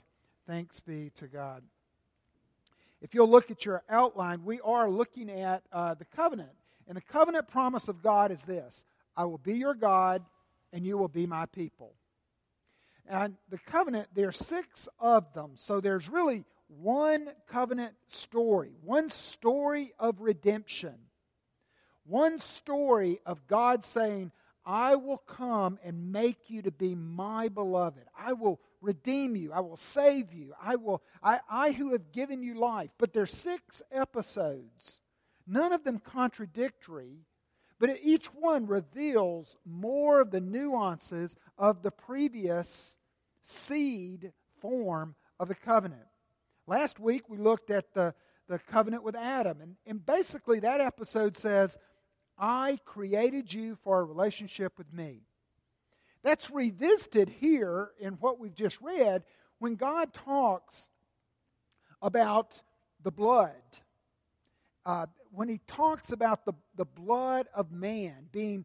Thanks 0.47 0.81
be 0.81 1.11
to 1.17 1.27
God. 1.27 1.63
If 3.01 3.15
you'll 3.15 3.31
look 3.31 3.51
at 3.51 3.65
your 3.65 3.83
outline, 3.89 4.45
we 4.45 4.61
are 4.61 4.91
looking 4.91 5.31
at 5.31 5.63
uh, 5.73 5.95
the 5.95 6.05
covenant. 6.05 6.53
And 6.87 6.97
the 6.97 7.03
covenant 7.03 7.49
promise 7.49 7.89
of 7.89 8.03
God 8.03 8.31
is 8.31 8.43
this 8.43 8.85
I 9.17 9.25
will 9.25 9.39
be 9.39 9.55
your 9.55 9.75
God, 9.75 10.23
and 10.73 10.85
you 10.85 10.99
will 10.99 11.09
be 11.09 11.27
my 11.27 11.47
people. 11.47 11.95
And 13.09 13.37
the 13.51 13.59
covenant, 13.59 14.09
there 14.15 14.29
are 14.29 14.33
six 14.33 14.89
of 14.99 15.33
them. 15.35 15.53
So 15.55 15.81
there's 15.81 16.09
really 16.09 16.45
one 16.69 17.29
covenant 17.47 17.95
story, 18.09 18.73
one 18.83 19.09
story 19.09 19.93
of 19.99 20.21
redemption, 20.21 20.95
one 22.07 22.39
story 22.39 23.21
of 23.25 23.47
God 23.47 23.85
saying, 23.85 24.33
I 24.67 24.97
will 24.97 25.19
come 25.19 25.79
and 25.85 26.11
make 26.13 26.49
you 26.49 26.63
to 26.63 26.71
be 26.71 26.95
my 26.95 27.49
beloved. 27.49 28.05
I 28.19 28.33
will 28.33 28.61
redeem 28.85 29.35
you. 29.35 29.53
I 29.53 29.61
will 29.61 29.76
save 29.76 30.33
you. 30.33 30.53
I 30.62 30.76
will 30.76 31.03
I, 31.23 31.41
I 31.50 31.73
who 31.73 31.93
have 31.93 32.12
given 32.12 32.43
you 32.43 32.55
life. 32.55 32.91
But 32.99 33.12
there's 33.12 33.33
six 33.33 33.83
episodes, 33.91 35.00
none 35.47 35.73
of 35.73 35.85
them 35.85 35.99
contradictory, 35.99 37.26
but 37.81 37.99
each 38.03 38.26
one 38.26 38.67
reveals 38.67 39.57
more 39.64 40.21
of 40.21 40.31
the 40.31 40.41
nuances 40.41 41.37
of 41.59 41.83
the 41.83 41.91
previous 41.91 42.97
seed 43.43 44.33
form 44.61 45.14
of 45.41 45.49
the 45.49 45.55
covenant. 45.55 46.07
Last 46.67 47.00
week 47.00 47.29
we 47.29 47.37
looked 47.37 47.71
at 47.71 47.93
the, 47.93 48.14
the 48.49 48.59
covenant 48.59 49.03
with 49.03 49.17
Adam, 49.17 49.61
and, 49.61 49.76
and 49.87 50.05
basically 50.05 50.61
that 50.61 50.81
episode 50.81 51.37
says, 51.37 51.76
I 52.38 52.79
created 52.85 53.53
you 53.53 53.76
for 53.83 54.00
a 54.00 54.05
relationship 54.05 54.79
with 54.79 54.93
me. 54.93 55.23
That's 56.25 56.50
revisited 56.50 57.28
here 57.28 57.90
in 58.00 58.14
what 58.14 58.40
we've 58.40 58.54
just 58.54 58.81
read 58.81 59.23
when 59.59 59.76
God 59.76 60.14
talks 60.14 60.88
about 62.00 62.62
the 63.02 63.12
blood. 63.12 63.52
Uh, 64.87 65.07
when 65.31 65.49
he 65.49 65.61
talks 65.66 66.12
about 66.12 66.47
the, 66.47 66.54
the 66.76 66.87
blood 66.87 67.47
of 67.54 67.71
man 67.71 68.28
being, 68.33 68.64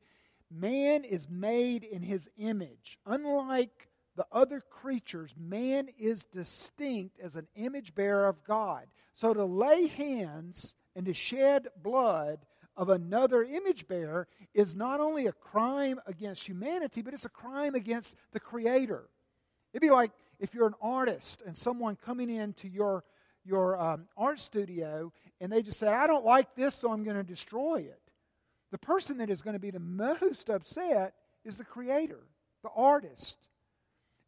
man 0.49 1.03
is 1.03 1.29
made 1.29 1.83
in 1.83 2.01
his 2.01 2.29
image. 2.37 2.97
Unlike 3.05 3.89
the 4.15 4.25
other 4.31 4.61
creatures, 4.61 5.33
man 5.37 5.89
is 5.97 6.23
distinct 6.25 7.19
as 7.19 7.35
an 7.35 7.47
image 7.55 7.93
bearer 7.93 8.27
of 8.27 8.43
God. 8.45 8.85
So 9.15 9.33
to 9.33 9.43
lay 9.43 9.87
hands 9.87 10.75
and 10.95 11.05
to 11.07 11.13
shed 11.13 11.67
blood 11.81 12.39
of 12.79 12.87
another 12.87 13.43
image 13.43 13.89
bearer 13.89 14.25
is 14.53 14.73
not 14.73 15.01
only 15.01 15.27
a 15.27 15.33
crime 15.33 15.99
against 16.07 16.47
humanity, 16.47 17.01
but 17.01 17.13
it's 17.13 17.25
a 17.25 17.29
crime 17.29 17.75
against 17.75 18.15
the 18.31 18.39
Creator. 18.39 19.03
It'd 19.73 19.81
be 19.81 19.89
like 19.89 20.11
if 20.39 20.53
you're 20.53 20.67
an 20.67 20.75
artist 20.81 21.43
and 21.45 21.57
someone 21.57 21.97
coming 21.97 22.29
into 22.29 22.69
your, 22.69 23.03
your 23.43 23.77
um, 23.77 24.07
art 24.15 24.39
studio 24.39 25.11
and 25.41 25.51
they 25.51 25.61
just 25.61 25.77
say, 25.77 25.87
I 25.87 26.07
don't 26.07 26.23
like 26.23 26.55
this, 26.55 26.73
so 26.73 26.89
I'm 26.93 27.03
going 27.03 27.17
to 27.17 27.23
destroy 27.23 27.81
it. 27.81 27.99
The 28.71 28.77
person 28.77 29.17
that 29.17 29.29
is 29.29 29.41
going 29.41 29.55
to 29.55 29.59
be 29.59 29.71
the 29.71 29.79
most 29.79 30.49
upset 30.49 31.15
is 31.43 31.57
the 31.57 31.65
Creator, 31.65 32.21
the 32.63 32.69
artist. 32.73 33.35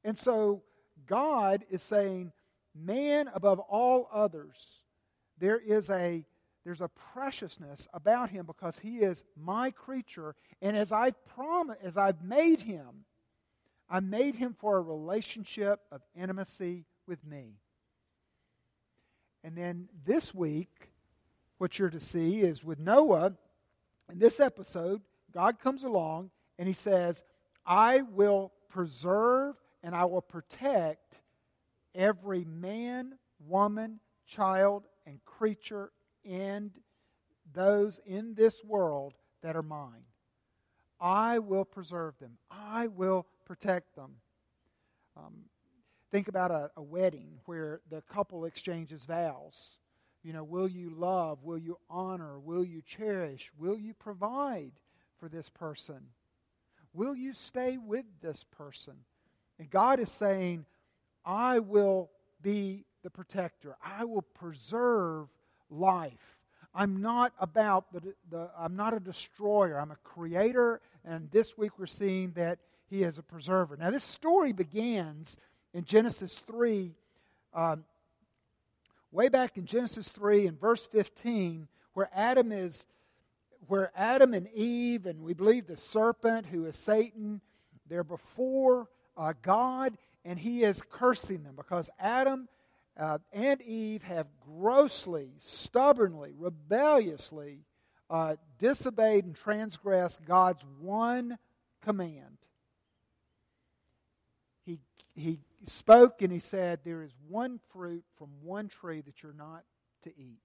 And 0.04 0.18
so 0.18 0.62
God 1.08 1.64
is 1.70 1.82
saying, 1.82 2.34
man 2.76 3.30
above 3.34 3.60
all 3.60 4.10
others, 4.12 4.82
there 5.38 5.58
is 5.58 5.90
a 5.90 6.26
there's 6.64 6.82
a 6.82 6.90
preciousness 6.90 7.88
about 7.94 8.30
him 8.30 8.46
because 8.46 8.80
he 8.80 9.00
is 9.00 9.24
my 9.36 9.72
creature. 9.72 10.36
And 10.62 10.78
as 10.78 10.92
i've 10.92 11.24
promised 11.26 11.82
as 11.84 11.98
i've 11.98 12.24
made 12.24 12.62
him 12.62 13.06
i 13.90 14.00
made 14.00 14.36
him 14.36 14.56
for 14.60 14.78
a 14.78 14.82
relationship 14.82 15.80
of 15.92 16.02
intimacy 16.16 16.86
with 17.08 17.26
me. 17.26 17.56
And 19.44 19.58
then 19.58 19.90
this 20.06 20.34
week 20.34 20.92
what 21.58 21.78
you're 21.80 21.90
to 21.90 22.00
see 22.00 22.42
is 22.42 22.64
with 22.64 22.80
noah 22.80 23.34
in 24.12 24.20
this 24.20 24.40
episode 24.40 25.02
god 25.32 25.60
comes 25.60 25.84
along 25.84 26.30
and 26.60 26.68
he 26.68 26.74
says 26.74 27.24
i 27.66 28.02
will 28.02 28.52
preserve 28.70 29.56
and 29.84 29.96
i 29.96 30.06
will 30.06 30.22
protect 30.22 31.20
every 31.94 32.46
man 32.46 33.14
woman 33.48 34.00
child 34.28 34.84
and 35.06 35.24
creature 35.26 35.92
and 36.26 36.72
those 37.54 38.00
in 38.06 38.34
this 38.36 38.64
world 38.64 39.14
that 39.42 39.56
are 39.56 39.64
mine. 39.64 40.06
I 41.00 41.40
will 41.40 41.66
preserve 41.66 42.18
them. 42.20 42.38
I 42.50 42.88
will 42.88 43.26
protect 43.46 43.96
them. 43.96 44.12
Um, 45.18 45.46
think 46.12 46.28
about 46.28 46.52
a, 46.52 46.72
a 46.78 46.82
wedding 46.82 47.40
where 47.46 47.82
the 47.90 48.02
couple 48.02 48.46
exchanges 48.46 49.04
vows. 49.04 49.78
You 50.24 50.34
know, 50.34 50.44
will 50.44 50.68
you 50.68 50.92
love? 50.96 51.44
Will 51.44 51.58
you 51.58 51.80
honor? 51.90 52.40
Will 52.40 52.64
you 52.64 52.82
cherish? 52.84 53.52
Will 53.58 53.80
you 53.80 53.94
provide 53.96 54.74
for 55.20 55.28
this 55.28 55.50
person? 55.50 56.02
Will 56.94 57.16
you 57.16 57.34
stay 57.34 57.78
with 57.78 58.06
this 58.22 58.44
person? 58.44 58.94
And 59.58 59.70
God 59.70 60.00
is 60.00 60.12
saying, 60.12 60.66
I 61.26 61.60
will 61.60 62.12
be 62.42 62.86
the 63.04 63.10
protector. 63.10 63.76
I 63.84 64.06
will 64.06 64.22
preserve 64.22 65.28
life. 65.72 66.38
I'm 66.74 67.02
not 67.02 67.34
about 67.40 67.92
the, 67.92 68.14
the 68.30 68.50
I'm 68.58 68.76
not 68.76 68.94
a 68.94 69.00
destroyer. 69.00 69.80
I'm 69.80 69.92
a 69.92 69.98
creator, 70.04 70.80
and 71.04 71.30
this 71.32 71.58
week 71.58 71.78
we're 71.80 71.86
seeing 71.86 72.32
that 72.32 72.60
he 72.90 73.04
is 73.04 73.18
a 73.18 73.24
preserver. 73.24 73.78
Now, 73.78 73.90
this 73.90 74.04
story 74.04 74.52
begins 74.52 75.38
in 75.74 75.86
Genesis 75.86 76.40
3, 76.40 76.94
um, 77.54 77.86
way 79.12 79.30
back 79.30 79.58
in 79.58 79.66
Genesis 79.66 80.10
3 80.10 80.48
in 80.48 80.58
verse 80.58 80.86
15, 80.88 81.68
where 81.94 82.10
Adam 82.14 82.52
is, 82.52 82.86
where 83.68 83.92
Adam 83.96 84.34
and 84.34 84.48
Eve, 84.54 85.06
and 85.06 85.24
we 85.24 85.34
believe 85.34 85.68
the 85.68 85.78
serpent 85.78 86.48
who 86.48 86.66
is 86.66 86.78
Satan, 86.78 87.42
they're 87.88 88.04
before 88.04 88.88
uh, 89.18 89.34
God, 89.42 89.98
and 90.24 90.40
he 90.40 90.64
is 90.64 90.84
cursing 90.90 91.44
them 91.44 91.56
because 91.56 91.90
Adam 92.00 92.48
uh, 92.98 93.20
and 93.32 93.62
Eve 93.62 94.04
have 94.04 94.28
grossly, 94.40 95.32
stubbornly, 95.40 96.34
rebelliously 96.38 97.66
uh, 98.10 98.36
disobeyed 98.60 99.24
and 99.26 99.36
transgressed 99.36 100.24
God's 100.26 100.64
one 100.80 101.38
command. 101.82 102.38
He, 104.66 104.80
he 105.16 105.40
spoke 105.64 106.22
and 106.22 106.32
he 106.32 106.40
said, 106.40 106.80
There 106.84 107.04
is 107.04 107.16
one 107.28 107.60
fruit 107.72 108.04
from 108.18 108.30
one 108.44 108.68
tree 108.68 109.02
that 109.02 109.24
you're 109.24 109.34
not 109.34 109.64
to 110.04 110.10
eat. 110.10 110.42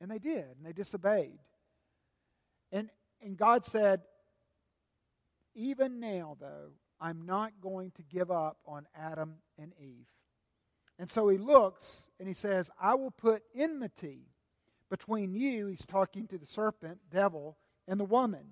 And 0.00 0.10
they 0.10 0.18
did, 0.18 0.44
and 0.44 0.64
they 0.64 0.72
disobeyed. 0.72 1.38
And, 2.70 2.90
and 3.22 3.36
God 3.36 3.64
said, 3.64 4.02
Even 5.54 6.00
now, 6.00 6.36
though, 6.38 6.72
I'm 7.00 7.24
not 7.24 7.52
going 7.62 7.92
to 7.92 8.02
give 8.02 8.30
up 8.30 8.58
on 8.66 8.86
Adam 8.94 9.36
and 9.58 9.72
Eve. 9.80 10.06
And 10.98 11.10
so 11.10 11.28
he 11.28 11.38
looks 11.38 12.10
and 12.18 12.28
he 12.28 12.34
says, 12.34 12.70
I 12.80 12.94
will 12.94 13.10
put 13.10 13.42
enmity 13.54 14.28
between 14.90 15.34
you, 15.34 15.66
he's 15.66 15.86
talking 15.86 16.26
to 16.28 16.38
the 16.38 16.46
serpent, 16.46 16.98
devil, 17.10 17.56
and 17.88 17.98
the 17.98 18.04
woman, 18.04 18.44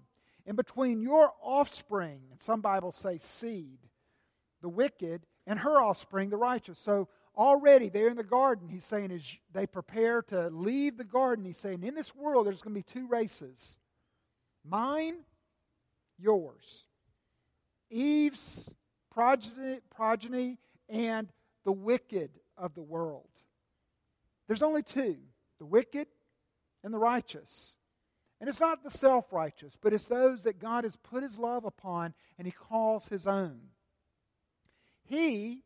and 0.47 0.57
between 0.57 1.01
your 1.01 1.33
offspring, 1.41 2.23
and 2.31 2.41
some 2.41 2.61
Bibles 2.61 2.97
say 2.97 3.19
seed, 3.19 3.79
the 4.61 4.69
wicked, 4.69 5.25
and 5.47 5.59
her 5.59 5.81
offspring, 5.81 6.31
the 6.31 6.37
righteous. 6.37 6.79
So 6.79 7.09
already 7.37 7.89
there 7.89 8.09
in 8.09 8.17
the 8.17 8.25
garden, 8.25 8.69
he's 8.69 8.85
saying, 8.85 9.13
as 9.13 9.23
they 9.53 9.67
prepare 9.67 10.23
to 10.23 10.49
leave 10.49 10.97
the 10.97 11.05
garden, 11.05 11.45
he's 11.45 11.59
saying, 11.59 11.83
in 11.83 11.95
this 11.95 12.15
world, 12.15 12.47
there's 12.47 12.63
going 12.63 12.75
to 12.75 12.81
be 12.81 13.01
two 13.01 13.07
races 13.07 13.79
mine, 14.65 15.17
yours. 16.19 16.87
Eve's 17.91 18.75
progeny, 19.11 19.81
progeny 19.95 20.59
and 20.89 21.29
the 21.65 21.73
wicked 21.73 22.31
of 22.57 22.75
the 22.75 22.83
world. 22.83 23.29
There's 24.47 24.63
only 24.63 24.83
two 24.83 25.17
the 25.59 25.67
wicked 25.67 26.09
and 26.83 26.93
the 26.93 26.99
righteous. 26.99 27.77
And 28.41 28.49
it's 28.49 28.61
not 28.61 28.83
the 28.83 28.91
self 28.91 29.33
righteous, 29.33 29.77
but 29.81 29.93
it's 29.93 30.09
those 30.09 30.43
that 30.43 30.59
God 30.59 30.83
has 30.83 30.97
put 30.97 31.23
his 31.23 31.39
love 31.39 31.65
upon 31.65 32.15
and 32.37 32.47
he 32.47 32.53
calls 32.53 33.07
his 33.07 33.27
own. 33.27 33.61
He, 35.05 35.63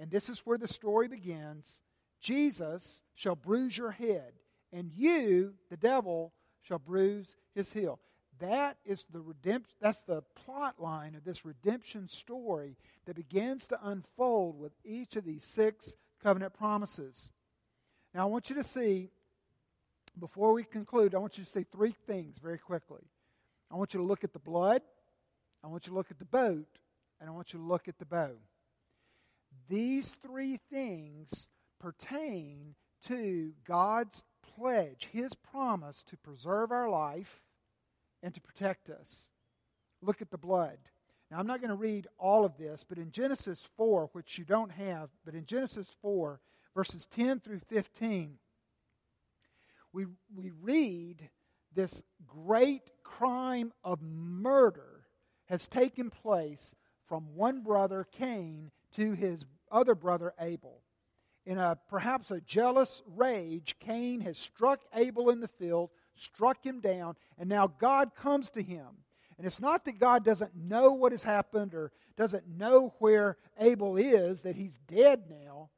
and 0.00 0.10
this 0.10 0.28
is 0.28 0.40
where 0.40 0.56
the 0.56 0.68
story 0.68 1.08
begins 1.08 1.82
Jesus 2.20 3.02
shall 3.14 3.36
bruise 3.36 3.76
your 3.76 3.92
head, 3.92 4.32
and 4.72 4.90
you, 4.92 5.54
the 5.70 5.76
devil, 5.76 6.32
shall 6.62 6.78
bruise 6.78 7.36
his 7.54 7.72
heel. 7.72 8.00
That 8.40 8.76
is 8.84 9.04
the 9.12 9.20
redemption, 9.20 9.74
that's 9.80 10.02
the 10.02 10.22
plot 10.44 10.80
line 10.80 11.14
of 11.14 11.24
this 11.24 11.44
redemption 11.44 12.08
story 12.08 12.76
that 13.06 13.16
begins 13.16 13.66
to 13.68 13.78
unfold 13.82 14.58
with 14.58 14.72
each 14.84 15.16
of 15.16 15.24
these 15.24 15.44
six 15.44 15.94
covenant 16.22 16.54
promises. 16.54 17.32
Now, 18.14 18.22
I 18.22 18.26
want 18.26 18.48
you 18.50 18.56
to 18.56 18.64
see, 18.64 19.10
before 20.18 20.52
we 20.52 20.64
conclude, 20.64 21.14
I 21.14 21.18
want 21.18 21.38
you 21.38 21.44
to 21.44 21.50
see 21.50 21.64
three 21.64 21.94
things 22.06 22.38
very 22.38 22.58
quickly. 22.58 23.02
I 23.70 23.76
want 23.76 23.92
you 23.94 24.00
to 24.00 24.06
look 24.06 24.24
at 24.24 24.32
the 24.32 24.38
blood, 24.38 24.82
I 25.62 25.66
want 25.66 25.86
you 25.86 25.90
to 25.90 25.96
look 25.96 26.10
at 26.10 26.18
the 26.18 26.24
boat, 26.24 26.78
and 27.20 27.28
I 27.28 27.32
want 27.32 27.52
you 27.52 27.58
to 27.58 27.64
look 27.64 27.88
at 27.88 27.98
the 27.98 28.06
bow. 28.06 28.30
These 29.68 30.10
three 30.10 30.58
things 30.70 31.48
pertain 31.80 32.74
to 33.04 33.52
God's 33.66 34.22
pledge, 34.56 35.08
His 35.12 35.34
promise 35.34 36.02
to 36.04 36.16
preserve 36.16 36.72
our 36.72 36.88
life 36.88 37.42
and 38.22 38.34
to 38.34 38.40
protect 38.40 38.90
us. 38.90 39.30
Look 40.02 40.22
at 40.22 40.30
the 40.30 40.38
blood. 40.38 40.78
Now, 41.30 41.38
I'm 41.38 41.46
not 41.46 41.60
going 41.60 41.70
to 41.70 41.76
read 41.76 42.06
all 42.18 42.44
of 42.44 42.56
this, 42.56 42.84
but 42.88 42.98
in 42.98 43.10
Genesis 43.10 43.68
4, 43.76 44.10
which 44.12 44.38
you 44.38 44.44
don't 44.44 44.72
have, 44.72 45.10
but 45.24 45.34
in 45.34 45.44
Genesis 45.44 45.94
4, 46.00 46.40
verses 46.74 47.06
10 47.06 47.40
through 47.40 47.60
15, 47.68 48.38
we, 49.92 50.06
we 50.34 50.50
read 50.62 51.28
this 51.74 52.02
great 52.26 52.90
crime 53.02 53.72
of 53.84 54.00
murder 54.02 55.06
has 55.46 55.66
taken 55.66 56.10
place 56.10 56.74
from 57.06 57.34
one 57.34 57.62
brother, 57.62 58.06
Cain, 58.12 58.70
to 58.92 59.12
his 59.12 59.44
other 59.70 59.94
brother, 59.94 60.34
Abel. 60.40 60.82
In 61.46 61.58
a 61.58 61.78
perhaps 61.88 62.30
a 62.30 62.40
jealous 62.40 63.02
rage, 63.06 63.76
Cain 63.80 64.20
has 64.20 64.36
struck 64.36 64.80
Abel 64.94 65.30
in 65.30 65.40
the 65.40 65.48
field, 65.48 65.90
struck 66.18 66.64
him 66.64 66.80
down, 66.80 67.16
and 67.38 67.48
now 67.48 67.66
God 67.66 68.14
comes 68.14 68.50
to 68.50 68.62
him. 68.62 68.86
And 69.38 69.46
it's 69.46 69.60
not 69.60 69.84
that 69.84 70.00
God 70.00 70.24
doesn't 70.24 70.56
know 70.56 70.92
what 70.92 71.12
has 71.12 71.22
happened 71.22 71.72
or 71.72 71.92
doesn't 72.16 72.48
know 72.48 72.94
where 72.98 73.36
Abel 73.58 73.96
is, 73.96 74.42
that 74.42 74.56
he's 74.56 74.76
dead 74.88 75.24
now, 75.30 75.70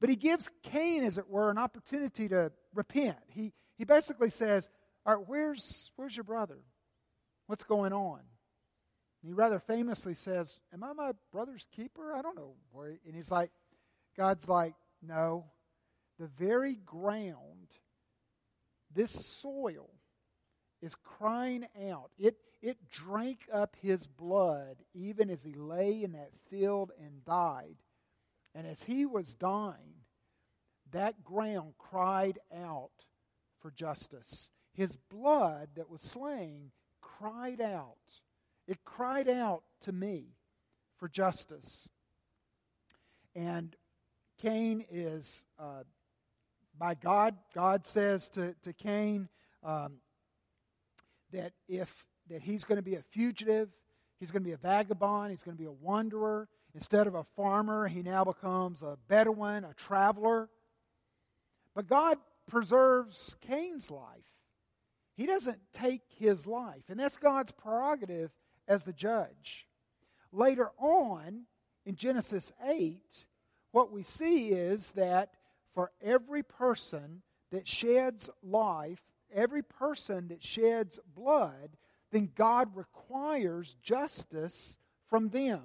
but 0.00 0.10
he 0.10 0.16
gives 0.16 0.50
Cain, 0.64 1.04
as 1.04 1.16
it 1.16 1.30
were, 1.30 1.50
an 1.50 1.58
opportunity 1.58 2.28
to 2.28 2.50
repent. 2.74 3.16
He, 3.28 3.52
he 3.78 3.84
basically 3.84 4.30
says, 4.30 4.68
All 5.06 5.16
right, 5.16 5.24
where's, 5.26 5.90
where's 5.96 6.16
your 6.16 6.24
brother? 6.24 6.58
What's 7.46 7.64
going 7.64 7.92
on? 7.92 8.18
And 8.18 9.28
he 9.28 9.32
rather 9.32 9.60
famously 9.60 10.14
says, 10.14 10.60
Am 10.72 10.82
I 10.82 10.92
my 10.92 11.12
brother's 11.32 11.66
keeper? 11.74 12.12
I 12.12 12.20
don't 12.20 12.36
know. 12.36 12.54
And 12.76 13.14
he's 13.14 13.30
like, 13.30 13.50
God's 14.16 14.48
like, 14.48 14.74
No. 15.00 15.46
The 16.18 16.26
very 16.26 16.76
ground 16.76 17.53
this 18.94 19.12
soil 19.12 19.90
is 20.80 20.94
crying 20.94 21.66
out. 21.90 22.10
It, 22.18 22.36
it 22.62 22.90
drank 22.90 23.48
up 23.52 23.76
his 23.80 24.06
blood 24.06 24.76
even 24.94 25.30
as 25.30 25.42
he 25.42 25.54
lay 25.54 26.02
in 26.02 26.12
that 26.12 26.32
field 26.50 26.92
and 27.02 27.24
died. 27.24 27.76
And 28.54 28.66
as 28.66 28.82
he 28.82 29.04
was 29.06 29.34
dying, 29.34 30.04
that 30.92 31.24
ground 31.24 31.74
cried 31.78 32.38
out 32.54 32.90
for 33.60 33.70
justice. 33.70 34.50
His 34.74 34.96
blood 34.96 35.70
that 35.76 35.90
was 35.90 36.02
slain 36.02 36.70
cried 37.00 37.60
out. 37.60 37.96
It 38.66 38.84
cried 38.84 39.28
out 39.28 39.62
to 39.82 39.92
me 39.92 40.36
for 40.96 41.08
justice. 41.08 41.88
And 43.34 43.74
Cain 44.38 44.84
is 44.90 45.44
uh, 45.58 45.84
by 46.78 46.94
God. 46.94 47.36
God 47.54 47.86
says 47.86 48.28
to, 48.30 48.54
to 48.62 48.72
Cain 48.72 49.28
um, 49.62 49.94
that 51.32 51.52
if 51.68 52.06
that 52.30 52.42
he's 52.42 52.64
going 52.64 52.76
to 52.76 52.82
be 52.82 52.94
a 52.94 53.02
fugitive, 53.02 53.68
he's 54.18 54.30
going 54.30 54.42
to 54.42 54.48
be 54.48 54.54
a 54.54 54.56
vagabond, 54.56 55.30
he's 55.30 55.42
going 55.42 55.56
to 55.56 55.62
be 55.62 55.68
a 55.68 55.72
wanderer. 55.72 56.48
Instead 56.74 57.06
of 57.06 57.14
a 57.14 57.24
farmer, 57.36 57.86
he 57.86 58.02
now 58.02 58.24
becomes 58.24 58.82
a 58.82 58.98
Bedouin, 59.08 59.64
a 59.64 59.74
traveler. 59.74 60.48
But 61.74 61.86
God 61.86 62.18
preserves 62.48 63.36
Cain's 63.42 63.90
life. 63.90 64.24
He 65.16 65.26
doesn't 65.26 65.60
take 65.72 66.02
his 66.18 66.46
life, 66.46 66.82
and 66.88 66.98
that's 66.98 67.16
God's 67.16 67.52
prerogative 67.52 68.32
as 68.66 68.82
the 68.82 68.92
judge. 68.92 69.68
Later 70.32 70.70
on, 70.78 71.42
in 71.86 71.94
Genesis 71.94 72.50
8, 72.66 73.26
what 73.70 73.92
we 73.92 74.02
see 74.02 74.48
is 74.48 74.90
that 74.92 75.34
for 75.74 75.90
every 76.02 76.42
person 76.42 77.22
that 77.50 77.68
sheds 77.68 78.30
life, 78.42 79.00
every 79.32 79.62
person 79.62 80.28
that 80.28 80.42
sheds 80.42 81.00
blood, 81.14 81.76
then 82.12 82.30
God 82.34 82.74
requires 82.74 83.76
justice 83.82 84.76
from 85.10 85.28
them. 85.30 85.62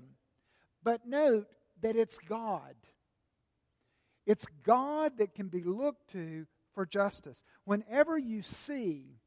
But 0.83 1.07
note 1.07 1.47
that 1.81 1.95
it's 1.95 2.17
God. 2.17 2.75
It's 4.25 4.45
God 4.63 5.17
that 5.17 5.33
can 5.33 5.47
be 5.47 5.63
looked 5.63 6.11
to 6.11 6.45
for 6.73 6.85
justice. 6.85 7.43
Whenever 7.65 8.17
you 8.17 8.41
see 8.41 9.19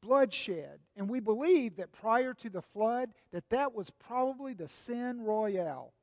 bloodshed, 0.00 0.80
and 0.96 1.08
we 1.08 1.20
believe 1.20 1.76
that 1.76 1.92
prior 1.92 2.34
to 2.34 2.50
the 2.50 2.62
flood 2.62 3.10
that 3.32 3.48
that 3.50 3.74
was 3.74 3.90
probably 3.90 4.52
the 4.52 4.68
sin 4.68 5.22
royale. 5.22 5.94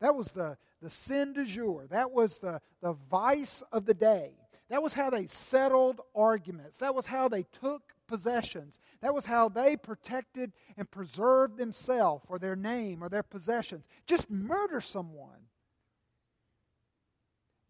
That 0.00 0.14
was 0.14 0.32
the, 0.32 0.56
the 0.80 0.90
sin 0.90 1.32
du 1.32 1.44
jour. 1.44 1.86
That 1.90 2.10
was 2.10 2.38
the, 2.38 2.60
the 2.80 2.94
vice 3.10 3.62
of 3.72 3.84
the 3.84 3.94
day. 3.94 4.32
That 4.70 4.82
was 4.82 4.92
how 4.92 5.10
they 5.10 5.26
settled 5.26 6.00
arguments. 6.14 6.76
That 6.78 6.94
was 6.94 7.06
how 7.06 7.28
they 7.28 7.44
took 7.44 7.94
possessions. 8.06 8.78
That 9.00 9.14
was 9.14 9.24
how 9.24 9.48
they 9.48 9.76
protected 9.76 10.52
and 10.76 10.90
preserved 10.90 11.56
themselves 11.56 12.24
or 12.28 12.38
their 12.38 12.56
name 12.56 13.02
or 13.02 13.08
their 13.08 13.22
possessions. 13.22 13.84
Just 14.06 14.30
murder 14.30 14.80
someone. 14.80 15.38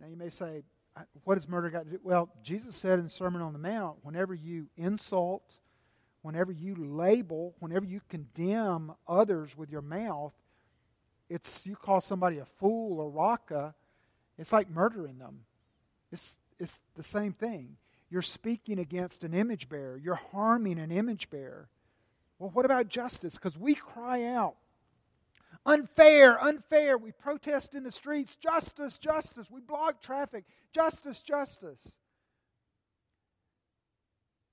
Now 0.00 0.08
you 0.08 0.16
may 0.16 0.30
say, 0.30 0.62
what 1.24 1.34
does 1.34 1.48
murder 1.48 1.70
got 1.70 1.84
to 1.84 1.90
do? 1.90 2.00
Well, 2.02 2.30
Jesus 2.42 2.74
said 2.74 2.98
in 2.98 3.04
the 3.04 3.10
Sermon 3.10 3.42
on 3.42 3.52
the 3.52 3.58
Mount, 3.58 3.98
whenever 4.02 4.34
you 4.34 4.68
insult, 4.76 5.54
whenever 6.22 6.50
you 6.50 6.74
label, 6.74 7.54
whenever 7.60 7.86
you 7.86 8.00
condemn 8.08 8.92
others 9.06 9.56
with 9.56 9.70
your 9.70 9.82
mouth, 9.82 10.32
it's 11.28 11.66
you 11.66 11.76
call 11.76 12.00
somebody 12.00 12.38
a 12.38 12.44
fool 12.44 13.00
or 13.00 13.10
raka, 13.10 13.74
it's 14.38 14.52
like 14.52 14.70
murdering 14.70 15.18
them. 15.18 15.40
It's 16.10 16.38
it's 16.58 16.80
the 16.96 17.02
same 17.02 17.32
thing. 17.32 17.76
You're 18.10 18.22
speaking 18.22 18.78
against 18.78 19.22
an 19.24 19.34
image 19.34 19.68
bearer. 19.68 19.96
You're 19.96 20.20
harming 20.32 20.78
an 20.78 20.90
image 20.90 21.28
bearer. 21.30 21.68
Well, 22.38 22.50
what 22.50 22.64
about 22.64 22.88
justice? 22.88 23.34
Because 23.34 23.58
we 23.58 23.74
cry 23.74 24.24
out, 24.24 24.56
unfair, 25.66 26.42
unfair. 26.42 26.96
We 26.96 27.12
protest 27.12 27.74
in 27.74 27.82
the 27.82 27.90
streets, 27.90 28.36
justice, 28.36 28.96
justice. 28.96 29.50
We 29.50 29.60
block 29.60 30.00
traffic, 30.00 30.44
justice, 30.72 31.20
justice. 31.20 31.98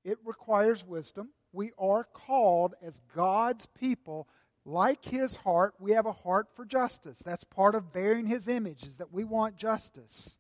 It 0.04 0.18
requires 0.26 0.86
wisdom. 0.86 1.30
We 1.54 1.72
are 1.80 2.04
called 2.04 2.76
as 2.82 3.00
God's 3.16 3.66
people 3.66 4.28
like 4.66 5.06
his 5.06 5.36
heart, 5.38 5.76
we 5.80 5.92
have 5.92 6.06
a 6.06 6.12
heart 6.12 6.48
for 6.56 6.66
justice. 6.66 7.22
That's 7.24 7.44
part 7.44 7.76
of 7.76 7.94
bearing 7.94 8.26
his 8.26 8.48
image, 8.48 8.84
is 8.84 8.98
that 8.98 9.14
we 9.14 9.24
want 9.24 9.58
justice. 9.58 10.38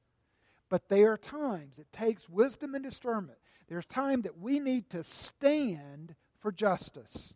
But 0.69 0.89
there 0.89 1.11
are 1.11 1.17
times 1.17 1.77
it 1.77 1.91
takes 1.91 2.27
wisdom 2.27 2.73
and 2.75 2.83
discernment. 2.83 3.37
There's 3.67 3.85
time 3.85 4.23
that 4.23 4.39
we 4.39 4.59
need 4.59 4.89
to 4.91 5.03
stand 5.03 6.15
for 6.39 6.51
justice. 6.51 7.35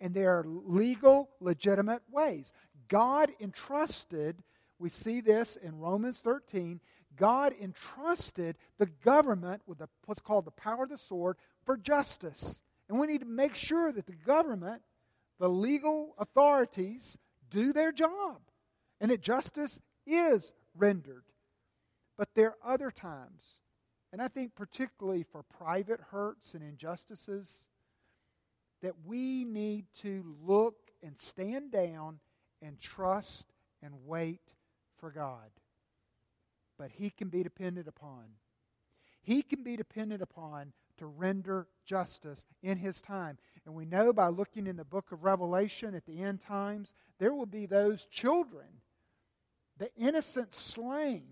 And 0.00 0.14
there 0.14 0.38
are 0.38 0.44
legal, 0.44 1.30
legitimate 1.40 2.02
ways. 2.10 2.52
God 2.88 3.30
entrusted 3.40 4.42
we 4.80 4.88
see 4.88 5.20
this 5.20 5.56
in 5.56 5.78
Romans 5.78 6.18
13. 6.18 6.80
God 7.16 7.54
entrusted 7.60 8.56
the 8.78 8.86
government 8.86 9.62
with 9.66 9.78
the, 9.78 9.88
what's 10.06 10.22
called 10.22 10.46
the 10.46 10.52
power 10.52 10.84
of 10.84 10.88
the 10.88 10.96
sword 10.96 11.36
for 11.64 11.76
justice. 11.76 12.62
And 12.88 12.98
we 12.98 13.06
need 13.06 13.20
to 13.20 13.26
make 13.26 13.54
sure 13.54 13.92
that 13.92 14.06
the 14.06 14.14
government, 14.14 14.80
the 15.40 15.48
legal 15.48 16.14
authorities, 16.18 17.18
do 17.50 17.72
their 17.72 17.90
job 17.90 18.38
and 19.00 19.10
that 19.10 19.22
justice 19.22 19.80
is 20.06 20.52
rendered. 20.76 21.24
But 22.16 22.28
there 22.34 22.54
are 22.62 22.74
other 22.74 22.90
times, 22.90 23.42
and 24.12 24.20
I 24.20 24.28
think 24.28 24.54
particularly 24.54 25.22
for 25.24 25.42
private 25.42 26.00
hurts 26.10 26.54
and 26.54 26.62
injustices, 26.62 27.66
that 28.82 28.94
we 29.04 29.44
need 29.44 29.86
to 30.00 30.36
look 30.44 30.76
and 31.02 31.18
stand 31.18 31.72
down 31.72 32.20
and 32.62 32.78
trust 32.78 33.46
and 33.82 33.94
wait 34.06 34.42
for 34.98 35.10
God. 35.10 35.50
But 36.78 36.90
He 36.92 37.08
can 37.08 37.28
be 37.28 37.42
depended 37.42 37.88
upon. 37.88 38.24
He 39.22 39.42
can 39.42 39.62
be 39.62 39.76
depended 39.76 40.20
upon 40.20 40.72
to 41.00 41.06
render 41.06 41.66
justice 41.84 42.44
in 42.62 42.78
his 42.78 43.00
time. 43.00 43.38
And 43.66 43.74
we 43.74 43.84
know 43.84 44.12
by 44.12 44.28
looking 44.28 44.66
in 44.66 44.76
the 44.76 44.84
book 44.84 45.12
of 45.12 45.24
Revelation 45.24 45.94
at 45.94 46.06
the 46.06 46.22
end 46.22 46.40
times, 46.40 46.92
there 47.18 47.34
will 47.34 47.46
be 47.46 47.66
those 47.66 48.06
children, 48.06 48.66
the 49.78 49.90
innocent 49.96 50.54
slain, 50.54 51.26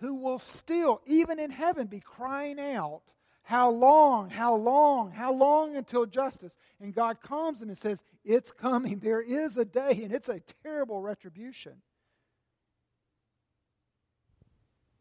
who 0.00 0.14
will 0.14 0.38
still, 0.38 1.00
even 1.06 1.38
in 1.38 1.50
heaven, 1.50 1.86
be 1.86 2.00
crying 2.00 2.58
out, 2.58 3.02
How 3.42 3.70
long, 3.70 4.30
how 4.30 4.56
long, 4.56 5.12
how 5.12 5.32
long 5.32 5.76
until 5.76 6.06
justice? 6.06 6.56
And 6.80 6.94
God 6.94 7.20
calms 7.22 7.60
them 7.60 7.68
and 7.68 7.78
says, 7.78 8.02
It's 8.24 8.50
coming. 8.50 8.98
There 8.98 9.20
is 9.20 9.56
a 9.58 9.64
day, 9.64 10.00
and 10.02 10.12
it's 10.12 10.30
a 10.30 10.40
terrible 10.62 11.00
retribution. 11.00 11.82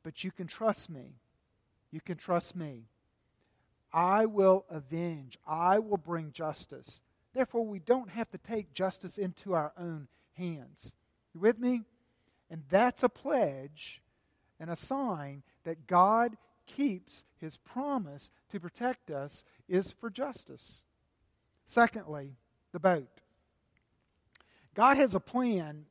But 0.04 0.24
you 0.24 0.32
can 0.32 0.48
trust 0.48 0.90
me. 0.90 1.16
You 1.92 2.02
can 2.02 2.18
trust 2.18 2.56
me. 2.56 2.88
I 3.94 4.26
will 4.26 4.66
avenge, 4.70 5.38
I 5.46 5.80
will 5.80 5.98
bring 5.98 6.32
justice. 6.32 7.02
Therefore, 7.34 7.66
we 7.66 7.80
don't 7.80 8.10
have 8.10 8.30
to 8.32 8.38
take 8.38 8.74
justice 8.74 9.18
into 9.18 9.54
our 9.54 9.74
own 9.78 10.08
hands. 10.38 10.96
You 11.34 11.42
with 11.42 11.60
me? 11.60 11.84
And 12.50 12.64
that's 12.70 13.04
a 13.04 13.10
pledge 13.10 14.02
and 14.60 14.70
a 14.70 14.76
sign 14.76 15.44
that 15.64 15.88
God 15.88 16.38
keeps 16.66 17.24
his 17.40 17.58
promise 17.58 18.32
to 18.52 18.60
protect 18.60 19.10
us 19.10 19.44
is 19.68 19.92
for 19.92 20.10
justice. 20.10 20.84
Secondly, 21.66 22.36
the 22.72 22.80
boat. 22.80 23.22
God 24.74 24.98
has 24.98 25.16
a 25.16 25.20
plan 25.20 25.86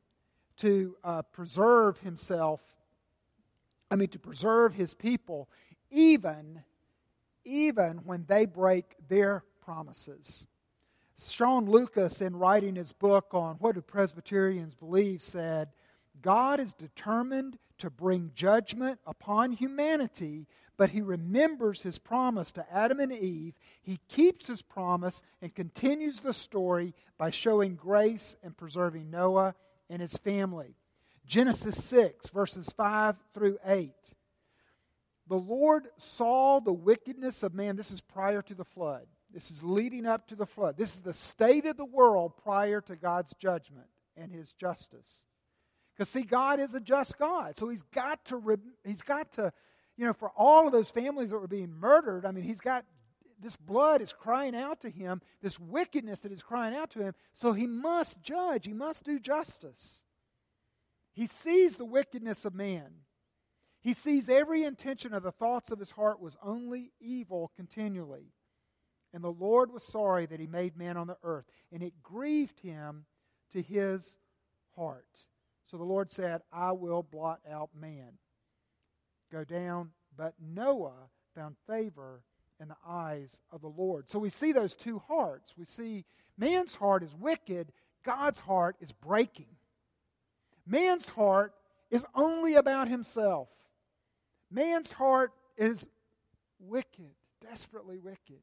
to 0.57 0.95
uh, 1.03 1.21
preserve 1.23 1.99
himself, 1.99 2.61
I 3.89 3.95
mean, 3.95 4.09
to 4.09 4.19
preserve 4.19 4.75
his 4.75 4.93
people, 4.93 5.49
even 5.89 6.63
even 7.45 7.97
when 8.05 8.25
they 8.27 8.45
break 8.45 8.95
their 9.07 9.43
promises. 9.61 10.47
Sean 11.23 11.65
Lucas, 11.65 12.21
in 12.21 12.35
writing 12.35 12.75
his 12.75 12.93
book 12.93 13.27
on 13.33 13.55
what 13.55 13.75
do 13.75 13.81
Presbyterians 13.81 14.73
believe, 14.73 15.21
said, 15.21 15.69
God 16.21 16.59
is 16.59 16.73
determined 16.73 17.57
to 17.77 17.89
bring 17.89 18.31
judgment 18.35 18.99
upon 19.05 19.51
humanity, 19.51 20.47
but 20.77 20.89
he 20.89 21.01
remembers 21.01 21.81
his 21.81 21.97
promise 21.99 22.51
to 22.53 22.65
Adam 22.71 22.99
and 22.99 23.11
Eve. 23.11 23.53
He 23.81 23.99
keeps 24.07 24.47
his 24.47 24.61
promise 24.61 25.21
and 25.41 25.53
continues 25.53 26.19
the 26.19 26.33
story 26.33 26.93
by 27.17 27.29
showing 27.29 27.75
grace 27.75 28.35
and 28.43 28.57
preserving 28.57 29.09
Noah 29.09 29.55
and 29.89 30.01
his 30.01 30.15
family. 30.17 30.75
Genesis 31.25 31.83
6, 31.83 32.29
verses 32.29 32.69
5 32.75 33.15
through 33.33 33.57
8. 33.65 33.91
The 35.31 35.37
Lord 35.37 35.87
saw 35.95 36.59
the 36.59 36.73
wickedness 36.73 37.41
of 37.41 37.53
man. 37.53 37.77
This 37.77 37.91
is 37.91 38.01
prior 38.01 38.41
to 38.41 38.53
the 38.53 38.65
flood. 38.65 39.07
This 39.33 39.49
is 39.49 39.63
leading 39.63 40.05
up 40.05 40.27
to 40.27 40.35
the 40.35 40.45
flood. 40.45 40.75
This 40.75 40.93
is 40.93 40.99
the 40.99 41.13
state 41.13 41.65
of 41.65 41.77
the 41.77 41.85
world 41.85 42.33
prior 42.43 42.81
to 42.81 42.97
God's 42.97 43.33
judgment 43.35 43.87
and 44.17 44.29
his 44.29 44.51
justice. 44.51 45.23
Because, 45.95 46.09
see, 46.09 46.23
God 46.23 46.59
is 46.59 46.73
a 46.73 46.81
just 46.81 47.17
God. 47.17 47.55
So 47.55 47.69
he's 47.69 47.81
got 47.93 48.25
to, 48.25 48.59
he's 48.83 49.03
got 49.03 49.31
to, 49.35 49.53
you 49.95 50.05
know, 50.05 50.11
for 50.11 50.33
all 50.35 50.65
of 50.65 50.73
those 50.73 50.89
families 50.89 51.29
that 51.29 51.39
were 51.39 51.47
being 51.47 51.71
murdered, 51.71 52.25
I 52.25 52.31
mean, 52.31 52.43
he's 52.43 52.59
got 52.59 52.83
this 53.41 53.55
blood 53.55 54.01
is 54.01 54.11
crying 54.11 54.53
out 54.53 54.81
to 54.81 54.89
him, 54.89 55.21
this 55.41 55.57
wickedness 55.57 56.19
that 56.19 56.33
is 56.33 56.43
crying 56.43 56.75
out 56.75 56.91
to 56.91 56.99
him. 56.99 57.13
So 57.31 57.53
he 57.53 57.67
must 57.67 58.21
judge, 58.21 58.65
he 58.65 58.73
must 58.73 59.05
do 59.05 59.17
justice. 59.17 60.03
He 61.13 61.25
sees 61.25 61.77
the 61.77 61.85
wickedness 61.85 62.43
of 62.43 62.53
man. 62.53 62.91
He 63.81 63.93
sees 63.93 64.29
every 64.29 64.63
intention 64.63 65.13
of 65.13 65.23
the 65.23 65.31
thoughts 65.31 65.71
of 65.71 65.79
his 65.79 65.91
heart 65.91 66.21
was 66.21 66.37
only 66.43 66.91
evil 66.99 67.51
continually. 67.55 68.31
And 69.13 69.23
the 69.23 69.31
Lord 69.31 69.71
was 69.73 69.83
sorry 69.83 70.25
that 70.27 70.39
he 70.39 70.47
made 70.47 70.77
man 70.77 70.97
on 70.97 71.07
the 71.07 71.17
earth, 71.23 71.45
and 71.71 71.83
it 71.83 72.01
grieved 72.01 72.59
him 72.61 73.05
to 73.51 73.61
his 73.61 74.17
heart. 74.75 75.27
So 75.65 75.77
the 75.77 75.83
Lord 75.83 76.11
said, 76.11 76.41
I 76.51 76.71
will 76.73 77.03
blot 77.03 77.39
out 77.49 77.69
man. 77.77 78.13
Go 79.31 79.43
down. 79.43 79.91
But 80.15 80.35
Noah 80.39 81.09
found 81.33 81.55
favor 81.67 82.23
in 82.59 82.67
the 82.67 82.77
eyes 82.85 83.41
of 83.51 83.61
the 83.61 83.69
Lord. 83.69 84.09
So 84.09 84.19
we 84.19 84.29
see 84.29 84.51
those 84.51 84.75
two 84.75 84.99
hearts. 85.07 85.53
We 85.57 85.65
see 85.65 86.05
man's 86.37 86.75
heart 86.75 87.03
is 87.03 87.15
wicked, 87.15 87.71
God's 88.03 88.39
heart 88.39 88.75
is 88.81 88.91
breaking. 88.91 89.47
Man's 90.65 91.09
heart 91.09 91.53
is 91.89 92.05
only 92.13 92.55
about 92.55 92.87
himself. 92.87 93.49
Man's 94.51 94.91
heart 94.91 95.31
is 95.57 95.87
wicked, 96.59 97.15
desperately 97.41 97.97
wicked. 97.97 98.41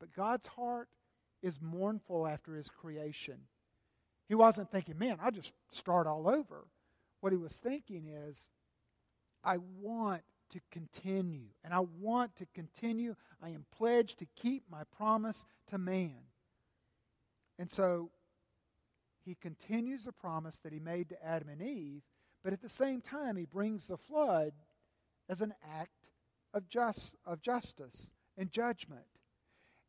But 0.00 0.14
God's 0.14 0.46
heart 0.46 0.88
is 1.42 1.60
mournful 1.60 2.26
after 2.26 2.54
his 2.54 2.68
creation. 2.68 3.40
He 4.28 4.34
wasn't 4.34 4.70
thinking, 4.70 4.98
man, 4.98 5.18
I'll 5.22 5.30
just 5.30 5.52
start 5.70 6.06
all 6.06 6.28
over. 6.28 6.66
What 7.20 7.32
he 7.32 7.38
was 7.38 7.56
thinking 7.56 8.08
is, 8.08 8.48
I 9.44 9.58
want 9.80 10.22
to 10.50 10.60
continue, 10.70 11.48
and 11.64 11.72
I 11.72 11.80
want 11.80 12.36
to 12.36 12.46
continue. 12.54 13.14
I 13.42 13.50
am 13.50 13.66
pledged 13.76 14.18
to 14.20 14.26
keep 14.36 14.64
my 14.70 14.82
promise 14.96 15.44
to 15.68 15.78
man. 15.78 16.16
And 17.58 17.70
so 17.70 18.10
he 19.24 19.34
continues 19.34 20.04
the 20.04 20.12
promise 20.12 20.58
that 20.58 20.72
he 20.72 20.78
made 20.78 21.08
to 21.10 21.24
Adam 21.24 21.48
and 21.48 21.62
Eve, 21.62 22.02
but 22.42 22.52
at 22.52 22.62
the 22.62 22.68
same 22.68 23.00
time, 23.00 23.36
he 23.36 23.44
brings 23.44 23.88
the 23.88 23.96
flood 23.96 24.52
as 25.28 25.40
an 25.40 25.54
act 25.78 26.10
of, 26.54 26.68
just, 26.68 27.16
of 27.24 27.42
justice 27.42 28.10
and 28.36 28.50
judgment. 28.50 29.06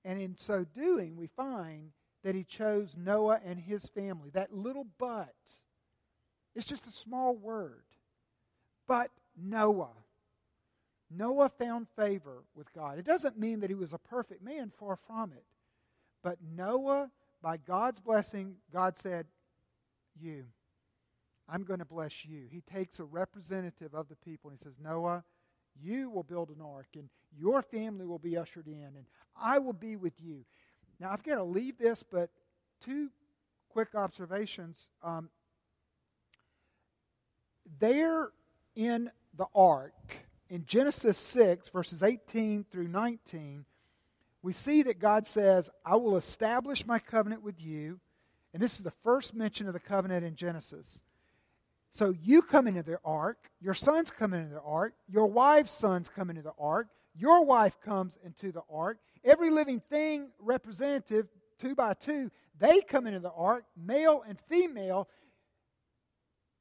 And 0.04 0.20
in 0.20 0.38
so 0.38 0.64
doing, 0.64 1.16
we 1.16 1.28
find 1.28 1.92
that 2.24 2.36
he 2.36 2.44
chose 2.44 2.96
Noah 2.98 3.40
and 3.46 3.60
his 3.60 3.88
family. 3.88 4.30
That 4.32 4.54
little 4.54 4.88
but, 4.98 5.36
it's 6.56 6.68
just 6.68 6.88
a 6.88 6.92
small 6.92 7.36
word. 7.36 7.84
But 8.88 9.12
Noah. 9.38 9.94
Noah 11.10 11.50
found 11.50 11.88
favor 11.96 12.44
with 12.56 12.74
God. 12.74 12.98
It 12.98 13.06
doesn't 13.06 13.40
mean 13.40 13.62
that 13.62 13.70
he 13.70 13.76
was 13.76 13.94
a 13.94 13.98
perfect 13.98 14.44
man, 14.44 14.72
far 14.78 14.98
from 15.08 15.32
it. 15.32 15.46
But 16.24 16.40
Noah, 16.56 17.12
by 17.42 17.58
God's 17.58 18.00
blessing, 18.00 18.56
God 18.74 18.98
said, 18.98 19.28
You, 20.20 20.46
I'm 21.50 21.64
going 21.64 21.80
to 21.80 21.86
bless 21.86 22.26
you. 22.26 22.46
He 22.50 22.62
takes 22.62 23.00
a 23.00 23.06
representative 23.06 23.94
of 23.94 24.10
the 24.10 24.16
people 24.16 24.50
and 24.50 24.60
he 24.60 24.64
says, 24.64 24.76
Noah, 24.82 25.24
you 25.82 26.10
will 26.10 26.24
build 26.24 26.50
an 26.50 26.62
ark 26.62 26.88
and 26.96 27.10
your 27.38 27.62
family 27.62 28.06
will 28.06 28.20
be 28.20 28.38
ushered 28.38 28.68
in 28.68 28.84
and 28.96 29.06
I 29.40 29.60
will 29.60 29.74
be 29.74 29.96
with 29.96 30.22
you. 30.22 30.46
Now, 31.00 31.12
I've 31.12 31.24
got 31.24 31.36
to 31.36 31.44
leave 31.44 31.78
this, 31.78 32.04
but 32.04 32.30
two 32.82 33.10
quick 33.70 33.96
observations. 33.96 34.90
Um, 35.04 35.30
there 37.80 38.30
in 38.76 39.12
the 39.36 39.46
ark, 39.56 39.94
in 40.50 40.66
Genesis 40.66 41.18
6, 41.18 41.70
verses 41.70 42.02
18 42.02 42.66
through 42.72 42.88
19, 42.88 43.66
we 44.42 44.54
see 44.54 44.84
that 44.84 45.00
God 45.00 45.28
says, 45.28 45.70
I 45.86 45.96
will 45.98 46.18
establish 46.18 46.86
my 46.86 47.00
covenant 47.00 47.44
with 47.44 47.62
you. 47.62 48.00
And 48.54 48.64
this 48.64 48.78
is 48.78 48.84
the 48.84 48.94
first 49.04 49.36
mention 49.36 49.68
of 49.68 49.74
the 49.74 49.80
covenant 49.80 50.26
in 50.26 50.36
Genesis. 50.36 51.02
So 51.98 52.14
you 52.22 52.44
come 52.44 52.68
into 52.68 52.84
the 52.84 53.00
ark, 53.04 53.40
your 53.60 53.74
sons 53.74 54.12
come 54.12 54.32
into 54.32 54.54
the 54.54 54.62
ark, 54.62 54.94
your 55.08 55.26
wife's 55.26 55.72
sons 55.72 56.10
come 56.10 56.30
into 56.30 56.44
the 56.44 56.54
ark, 56.60 56.90
your 57.16 57.44
wife 57.44 57.82
comes 57.82 58.20
into 58.24 58.52
the 58.52 58.62
ark, 58.72 59.00
every 59.24 59.50
living 59.50 59.80
thing 59.80 60.30
representative, 60.38 61.28
two 61.60 61.74
by 61.74 61.96
two, 61.96 62.30
they 62.60 62.82
come 62.82 63.08
into 63.08 63.20
the 63.20 63.32
ark, 63.32 63.66
male 63.76 64.24
and 64.28 64.38
female. 64.48 65.10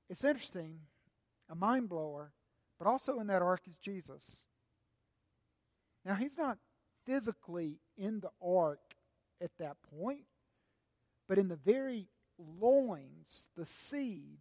It's 0.09 0.25
interesting, 0.25 0.79
a 1.51 1.55
mind 1.55 1.91
blower, 1.91 2.33
but 2.79 2.89
also 2.89 3.21
in 3.21 3.27
that 3.27 3.43
ark 3.43 3.61
is 3.69 3.77
Jesus. 3.77 4.47
Now, 6.07 6.15
he's 6.15 6.39
not 6.39 6.57
physically 7.05 7.77
in 7.99 8.21
the 8.21 8.31
ark 8.41 8.81
at 9.43 9.51
that 9.59 9.77
point, 10.01 10.25
but 11.29 11.37
in 11.37 11.49
the 11.49 11.57
very 11.57 12.09
loins, 12.39 13.49
the 13.55 13.67
seed, 13.67 14.39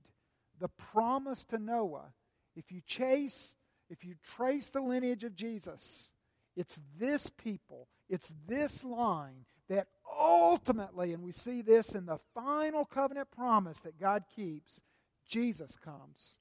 the 0.60 0.70
promise 0.70 1.44
to 1.46 1.58
Noah, 1.58 2.14
if 2.56 2.72
you 2.72 2.82
chase, 2.86 3.56
if 3.90 4.04
you 4.04 4.16
trace 4.36 4.68
the 4.68 4.82
lineage 4.82 5.24
of 5.24 5.36
Jesus, 5.36 6.12
it's 6.56 6.80
this 6.98 7.30
people, 7.30 7.88
it's 8.10 8.32
this 8.48 8.84
line 8.84 9.46
that 9.68 9.88
ultimately, 10.20 11.14
and 11.14 11.24
we 11.24 11.32
see 11.32 11.62
this 11.62 11.96
in 11.96 12.06
the 12.06 12.20
final 12.34 12.86
covenant 12.86 13.30
promise 13.32 13.80
that 13.80 14.00
God 14.00 14.24
keeps, 14.36 14.82
Jesus 15.28 15.76
comes. 15.76 16.38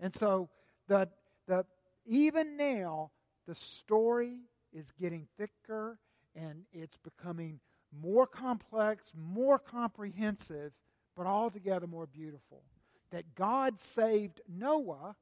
And 0.00 0.12
so 0.12 0.48
the, 0.88 1.08
the 1.46 1.64
even 2.04 2.56
now 2.56 3.12
the 3.46 3.54
story 3.54 4.40
is 4.72 4.90
getting 5.00 5.26
thicker 5.38 5.98
and 6.34 6.64
it's 6.72 6.96
becoming 6.96 7.60
more 7.92 8.26
complex, 8.26 9.12
more 9.16 9.58
comprehensive, 9.58 10.72
but 11.16 11.26
altogether 11.26 11.86
more 11.86 12.06
beautiful. 12.06 12.62
That 13.10 13.34
God 13.34 13.80
saved 13.80 14.40
Noah 14.48 15.16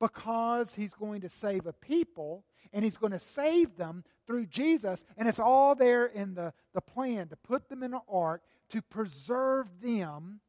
because 0.00 0.74
he's 0.74 0.94
going 0.94 1.22
to 1.22 1.28
save 1.28 1.66
a 1.66 1.72
people 1.72 2.44
and 2.72 2.84
he's 2.84 2.96
going 2.96 3.12
to 3.12 3.18
save 3.18 3.76
them 3.76 4.04
through 4.26 4.46
Jesus. 4.46 5.04
And 5.16 5.28
it's 5.28 5.38
all 5.38 5.74
there 5.74 6.06
in 6.06 6.34
the, 6.34 6.52
the 6.74 6.80
plan 6.80 7.28
to 7.28 7.36
put 7.36 7.68
them 7.68 7.82
in 7.82 7.94
an 7.94 8.00
ark, 8.08 8.42
to 8.70 8.82
preserve 8.82 9.68
them. 9.80 10.40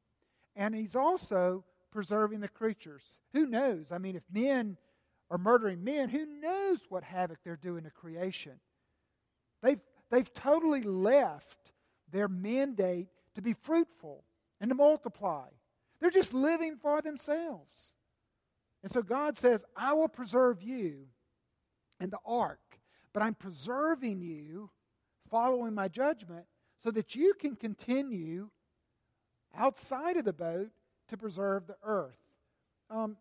And 0.55 0.73
he's 0.73 0.95
also 0.95 1.63
preserving 1.91 2.39
the 2.39 2.47
creatures. 2.47 3.03
Who 3.33 3.45
knows? 3.45 3.91
I 3.91 3.97
mean, 3.97 4.15
if 4.15 4.23
men 4.31 4.77
are 5.29 5.37
murdering 5.37 5.83
men, 5.83 6.09
who 6.09 6.25
knows 6.25 6.79
what 6.89 7.03
havoc 7.03 7.39
they're 7.43 7.55
doing 7.55 7.83
to 7.83 7.89
creation? 7.89 8.53
They've, 9.61 9.81
they've 10.09 10.33
totally 10.33 10.81
left 10.81 11.71
their 12.11 12.27
mandate 12.27 13.07
to 13.35 13.41
be 13.41 13.53
fruitful 13.53 14.23
and 14.59 14.69
to 14.69 14.75
multiply. 14.75 15.47
They're 16.05 16.11
just 16.11 16.35
living 16.35 16.77
for 16.79 17.01
themselves. 17.01 17.95
And 18.83 18.91
so 18.91 19.01
God 19.01 19.39
says, 19.39 19.65
I 19.75 19.93
will 19.93 20.07
preserve 20.07 20.61
you 20.61 21.07
in 21.99 22.11
the 22.11 22.19
ark, 22.23 22.59
but 23.11 23.23
I'm 23.23 23.33
preserving 23.33 24.21
you 24.21 24.69
following 25.31 25.73
my 25.73 25.87
judgment 25.87 26.45
so 26.83 26.91
that 26.91 27.15
you 27.15 27.33
can 27.33 27.55
continue 27.55 28.51
outside 29.57 30.15
of 30.17 30.25
the 30.25 30.31
boat 30.31 30.69
to 31.07 31.17
preserve 31.17 31.65
the 31.65 31.77
earth. 31.83 32.19
Um, 32.91 33.17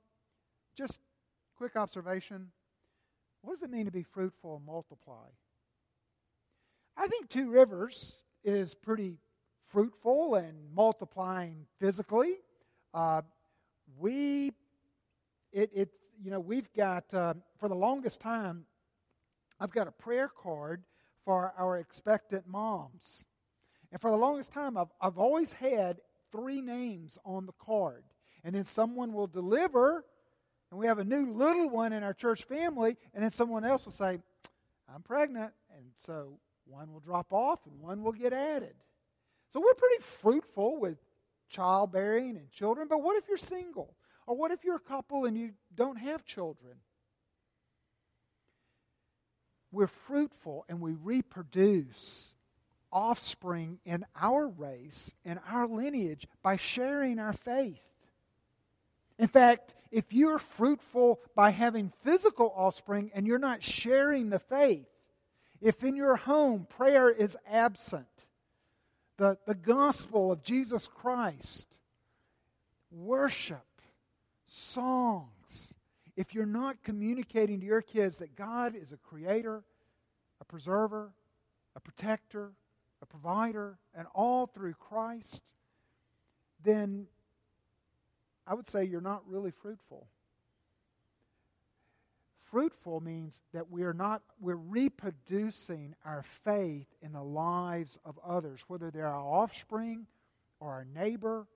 just 0.76 1.00
quick 1.56 1.76
observation. 1.76 2.50
What 3.40 3.54
does 3.54 3.62
it 3.62 3.70
mean 3.70 3.86
to 3.86 3.92
be 3.92 4.02
fruitful 4.02 4.56
and 4.56 4.66
multiply? 4.66 5.28
I 6.98 7.06
think 7.06 7.30
Two 7.30 7.48
Rivers 7.48 8.24
is 8.44 8.74
pretty 8.74 9.20
fruitful 9.68 10.34
and 10.34 10.54
multiplying 10.74 11.64
physically. 11.80 12.34
Uh, 12.94 13.22
we, 13.98 14.52
it, 15.52 15.70
it, 15.74 15.88
you 16.22 16.30
know, 16.30 16.38
we've 16.38 16.72
got, 16.74 17.12
uh, 17.12 17.34
for 17.58 17.68
the 17.68 17.74
longest 17.74 18.20
time, 18.20 18.66
I've 19.58 19.72
got 19.72 19.88
a 19.88 19.92
prayer 19.92 20.28
card 20.28 20.84
for 21.24 21.52
our 21.58 21.78
expectant 21.78 22.46
moms. 22.46 23.24
And 23.90 24.00
for 24.00 24.12
the 24.12 24.16
longest 24.16 24.52
time, 24.52 24.76
I've, 24.76 24.92
I've 25.00 25.18
always 25.18 25.52
had 25.52 25.98
three 26.30 26.60
names 26.60 27.18
on 27.24 27.46
the 27.46 27.52
card. 27.52 28.04
And 28.44 28.54
then 28.54 28.64
someone 28.64 29.12
will 29.12 29.26
deliver, 29.26 30.04
and 30.70 30.78
we 30.78 30.86
have 30.86 30.98
a 30.98 31.04
new 31.04 31.32
little 31.32 31.68
one 31.68 31.92
in 31.92 32.04
our 32.04 32.14
church 32.14 32.44
family, 32.44 32.96
and 33.12 33.24
then 33.24 33.32
someone 33.32 33.64
else 33.64 33.84
will 33.84 33.92
say, 33.92 34.20
I'm 34.92 35.02
pregnant. 35.02 35.52
And 35.76 35.86
so 36.06 36.38
one 36.66 36.92
will 36.92 37.00
drop 37.00 37.32
off 37.32 37.60
and 37.66 37.80
one 37.80 38.04
will 38.04 38.12
get 38.12 38.32
added. 38.32 38.74
So 39.52 39.60
we're 39.60 39.74
pretty 39.74 40.02
fruitful 40.02 40.78
with 40.80 40.98
childbearing 41.54 42.36
and 42.36 42.50
children, 42.50 42.88
but 42.88 43.02
what 43.02 43.16
if 43.16 43.24
you're 43.28 43.36
single? 43.36 43.94
Or 44.26 44.36
what 44.36 44.50
if 44.50 44.64
you're 44.64 44.76
a 44.76 44.80
couple 44.80 45.24
and 45.24 45.36
you 45.36 45.50
don't 45.74 45.96
have 45.96 46.24
children? 46.24 46.74
We're 49.70 49.86
fruitful 49.86 50.64
and 50.68 50.80
we 50.80 50.92
reproduce 50.92 52.34
offspring 52.92 53.80
in 53.84 54.04
our 54.20 54.46
race, 54.46 55.14
in 55.24 55.38
our 55.50 55.66
lineage, 55.66 56.26
by 56.42 56.56
sharing 56.56 57.18
our 57.18 57.32
faith. 57.32 57.80
In 59.18 59.28
fact, 59.28 59.74
if 59.90 60.12
you're 60.12 60.38
fruitful 60.38 61.20
by 61.34 61.50
having 61.50 61.92
physical 62.02 62.52
offspring 62.56 63.10
and 63.14 63.26
you're 63.26 63.38
not 63.38 63.62
sharing 63.62 64.30
the 64.30 64.38
faith, 64.38 64.86
if 65.60 65.82
in 65.84 65.96
your 65.96 66.16
home 66.16 66.66
prayer 66.68 67.10
is 67.10 67.36
absent, 67.50 68.06
the, 69.16 69.38
the 69.46 69.54
gospel 69.54 70.32
of 70.32 70.42
Jesus 70.42 70.88
Christ, 70.88 71.78
worship, 72.90 73.64
songs, 74.46 75.74
if 76.16 76.34
you're 76.34 76.46
not 76.46 76.82
communicating 76.82 77.60
to 77.60 77.66
your 77.66 77.82
kids 77.82 78.18
that 78.18 78.36
God 78.36 78.74
is 78.76 78.92
a 78.92 78.96
creator, 78.96 79.64
a 80.40 80.44
preserver, 80.44 81.12
a 81.74 81.80
protector, 81.80 82.52
a 83.02 83.06
provider, 83.06 83.78
and 83.96 84.06
all 84.14 84.46
through 84.46 84.74
Christ, 84.74 85.42
then 86.62 87.06
I 88.46 88.54
would 88.54 88.68
say 88.68 88.84
you're 88.84 89.00
not 89.00 89.22
really 89.26 89.50
fruitful 89.50 90.06
fruitful 92.54 93.00
means 93.00 93.42
that 93.52 93.68
we 93.68 93.82
are 93.82 93.92
not 93.92 94.22
we're 94.40 94.54
reproducing 94.54 95.92
our 96.04 96.22
faith 96.44 96.86
in 97.02 97.10
the 97.10 97.20
lives 97.20 97.98
of 98.04 98.16
others 98.24 98.62
whether 98.68 98.92
they're 98.92 99.08
our 99.08 99.20
offspring 99.20 100.06
or 100.60 100.70
our 100.70 100.86
neighbor 100.94 101.48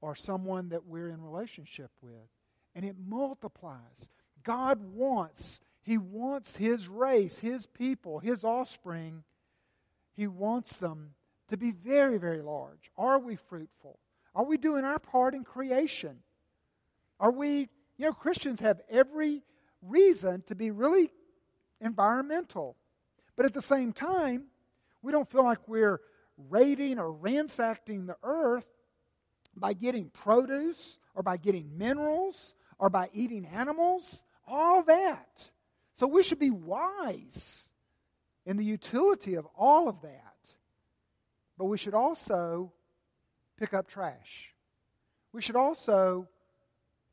or 0.00 0.14
someone 0.14 0.70
that 0.70 0.86
we're 0.86 1.10
in 1.10 1.20
relationship 1.20 1.90
with. 2.00 2.30
And 2.74 2.86
it 2.86 2.96
multiplies. 3.06 4.08
God 4.42 4.80
wants 4.94 5.60
he 5.82 5.98
wants 5.98 6.56
his 6.56 6.88
race 6.88 7.36
his 7.36 7.66
people 7.66 8.18
his 8.18 8.44
offspring 8.44 9.24
he 10.16 10.26
wants 10.26 10.76
them 10.78 11.10
to 11.50 11.58
be 11.58 11.70
very 11.70 12.16
very 12.16 12.40
large. 12.40 12.90
Are 12.96 13.18
we 13.18 13.36
fruitful? 13.36 13.98
Are 14.34 14.46
we 14.46 14.56
doing 14.56 14.86
our 14.86 14.98
part 14.98 15.34
in 15.34 15.44
creation? 15.44 16.20
Are 17.20 17.30
we 17.30 17.68
you 17.98 18.06
know 18.06 18.14
christians 18.14 18.60
have 18.60 18.80
every 18.88 19.42
reason 19.86 20.42
to 20.46 20.54
be 20.54 20.70
really 20.70 21.10
environmental. 21.80 22.76
But 23.36 23.46
at 23.46 23.54
the 23.54 23.62
same 23.62 23.92
time, 23.92 24.44
we 25.02 25.12
don't 25.12 25.30
feel 25.30 25.44
like 25.44 25.66
we're 25.68 26.00
raiding 26.50 26.98
or 26.98 27.12
ransacking 27.12 28.06
the 28.06 28.16
earth 28.22 28.66
by 29.56 29.72
getting 29.72 30.10
produce 30.10 30.98
or 31.14 31.22
by 31.22 31.36
getting 31.36 31.78
minerals 31.78 32.54
or 32.78 32.90
by 32.90 33.08
eating 33.12 33.46
animals, 33.46 34.22
all 34.46 34.82
that. 34.82 35.50
So 35.92 36.06
we 36.06 36.22
should 36.22 36.40
be 36.40 36.50
wise 36.50 37.68
in 38.44 38.56
the 38.56 38.64
utility 38.64 39.34
of 39.34 39.46
all 39.56 39.88
of 39.88 40.02
that. 40.02 40.34
But 41.56 41.66
we 41.66 41.78
should 41.78 41.94
also 41.94 42.72
pick 43.56 43.72
up 43.72 43.86
trash. 43.86 44.52
We 45.32 45.40
should 45.40 45.56
also 45.56 46.28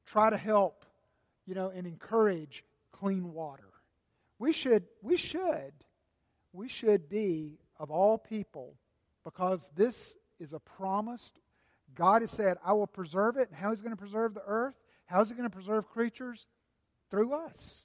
try 0.06 0.30
to 0.30 0.38
help 0.38 0.86
you 1.52 1.56
know, 1.56 1.68
and 1.68 1.86
encourage 1.86 2.64
clean 2.94 3.34
water. 3.34 3.68
We 4.40 4.54
should, 4.54 4.86
we 5.02 5.18
should, 5.18 5.74
we 6.54 6.70
should 6.70 7.10
be 7.10 7.60
of 7.78 7.92
all 7.92 8.18
people 8.18 8.76
because 9.26 9.70
this 9.76 10.16
is 10.40 10.54
a 10.54 10.60
promised. 10.60 11.42
God 11.94 12.22
has 12.22 12.32
said, 12.32 12.56
I 12.66 12.72
will 12.72 12.88
preserve 12.88 13.36
it. 13.36 13.50
And 13.50 13.58
how 13.58 13.74
is 13.74 13.80
He 13.80 13.84
going 13.84 13.92
to 13.94 14.02
preserve 14.02 14.34
the 14.34 14.44
earth? 14.48 14.76
How 15.08 15.20
is 15.20 15.30
it 15.30 15.34
going 15.36 15.50
to 15.50 15.54
preserve 15.54 15.90
creatures? 15.90 16.48
Through 17.10 17.34
us. 17.34 17.84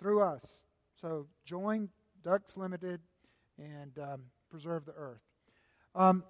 Through 0.00 0.22
us. 0.22 0.62
So 0.98 1.26
join 1.44 1.90
Ducks 2.24 2.54
Unlimited 2.54 3.02
and 3.58 3.92
um, 3.98 4.22
preserve 4.48 4.86
the 4.86 4.94
earth. 4.96 5.20
Um, 5.94 6.24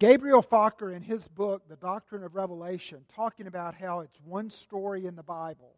Gabriel 0.00 0.42
Fackre, 0.42 0.96
in 0.96 1.02
his 1.02 1.28
book, 1.28 1.68
The 1.68 1.76
Doctrine 1.76 2.24
of 2.24 2.34
Revelation, 2.34 3.04
talking 3.14 3.46
about 3.46 3.74
how 3.74 4.00
it's 4.00 4.18
one 4.24 4.48
story 4.48 5.04
in 5.04 5.14
the 5.14 5.22
Bible. 5.22 5.74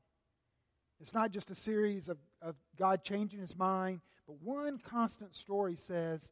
It's 1.01 1.13
not 1.13 1.33
just 1.33 1.51
a 1.51 1.57
series 1.57 2.09
of, 2.09 2.19
of 2.41 2.55
God 2.79 3.03
changing 3.03 3.41
his 3.41 3.57
mind, 3.59 4.01
but 4.29 4.41
one 4.41 4.79
constant 4.79 5.35
story 5.35 5.75
says 5.75 6.31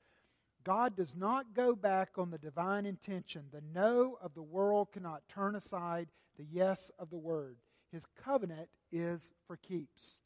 God 0.62 0.94
does 0.94 1.16
not 1.16 1.53
go 1.53 1.74
back 1.74 2.11
on 2.16 2.31
the 2.31 2.38
divine 2.38 2.87
intention. 2.87 3.46
The 3.50 3.62
no 3.74 4.16
of 4.22 4.35
the 4.35 4.42
world 4.42 4.92
cannot 4.92 5.22
turn 5.29 5.57
aside 5.57 6.11
the 6.38 6.44
yes 6.44 6.92
of 6.96 7.11
the 7.11 7.18
word. 7.18 7.57
His 7.90 8.07
covenant 8.24 8.68
is 8.92 9.33
for 9.48 9.57
keeps. 9.57 10.20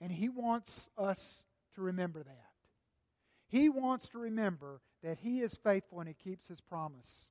And 0.00 0.10
he 0.10 0.28
wants 0.28 0.90
us 0.98 1.44
to 1.76 1.80
remember 1.80 2.24
that. 2.24 2.50
He 3.46 3.68
wants 3.68 4.08
to 4.08 4.18
remember 4.18 4.80
that 5.02 5.18
He 5.18 5.40
is 5.40 5.58
faithful 5.62 6.00
and 6.00 6.08
He 6.08 6.14
keeps 6.14 6.48
His 6.48 6.60
promise. 6.60 7.28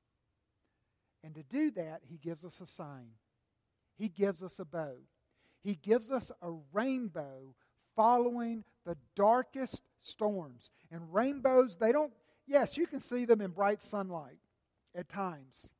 And 1.22 1.34
to 1.34 1.42
do 1.42 1.70
that, 1.72 2.02
He 2.08 2.16
gives 2.16 2.44
us 2.44 2.60
a 2.60 2.66
sign. 2.66 3.10
He 3.96 4.08
gives 4.08 4.42
us 4.42 4.58
a 4.58 4.64
bow. 4.64 4.94
He 5.62 5.74
gives 5.74 6.10
us 6.10 6.32
a 6.40 6.52
rainbow 6.72 7.54
following 7.94 8.64
the 8.86 8.96
darkest 9.14 9.82
storms. 10.00 10.70
And 10.90 11.12
rainbows, 11.12 11.76
they 11.76 11.92
don't, 11.92 12.12
yes, 12.46 12.76
you 12.76 12.86
can 12.86 13.00
see 13.00 13.26
them 13.26 13.40
in 13.40 13.50
bright 13.50 13.82
sunlight 13.82 14.38
at 14.94 15.08
times. 15.08 15.70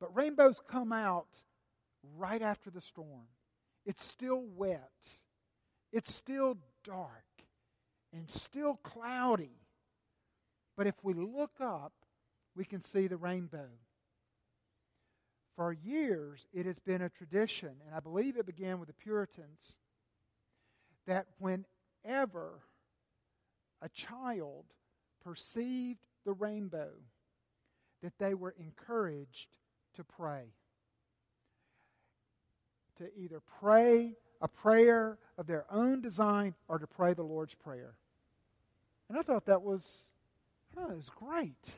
But 0.00 0.16
rainbows 0.16 0.60
come 0.68 0.92
out 0.92 1.28
right 2.16 2.42
after 2.42 2.70
the 2.70 2.80
storm. 2.80 3.28
It's 3.86 4.04
still 4.04 4.42
wet, 4.56 4.90
it's 5.92 6.14
still 6.14 6.58
dark, 6.84 7.24
and 8.12 8.30
still 8.30 8.74
cloudy. 8.82 9.56
But 10.78 10.86
if 10.86 10.94
we 11.02 11.12
look 11.12 11.60
up, 11.60 11.92
we 12.54 12.64
can 12.64 12.80
see 12.80 13.08
the 13.08 13.16
rainbow. 13.16 13.66
For 15.56 15.72
years, 15.72 16.46
it 16.52 16.66
has 16.66 16.78
been 16.78 17.02
a 17.02 17.08
tradition, 17.08 17.72
and 17.84 17.96
I 17.96 17.98
believe 17.98 18.36
it 18.36 18.46
began 18.46 18.78
with 18.78 18.86
the 18.86 18.94
Puritans, 18.94 19.76
that 21.08 21.26
whenever 21.40 22.60
a 23.82 23.88
child 23.88 24.66
perceived 25.24 25.98
the 26.24 26.32
rainbow, 26.32 26.90
that 28.00 28.16
they 28.20 28.34
were 28.34 28.54
encouraged 28.56 29.48
to 29.96 30.04
pray. 30.04 30.44
To 32.98 33.10
either 33.16 33.40
pray 33.60 34.14
a 34.40 34.46
prayer 34.46 35.18
of 35.36 35.48
their 35.48 35.66
own 35.72 36.02
design 36.02 36.54
or 36.68 36.78
to 36.78 36.86
pray 36.86 37.14
the 37.14 37.24
Lord's 37.24 37.56
Prayer. 37.56 37.96
And 39.08 39.18
I 39.18 39.22
thought 39.22 39.46
that 39.46 39.62
was, 39.62 40.04
oh, 40.76 40.88
that 40.88 40.96
was 40.96 41.10
great. 41.10 41.74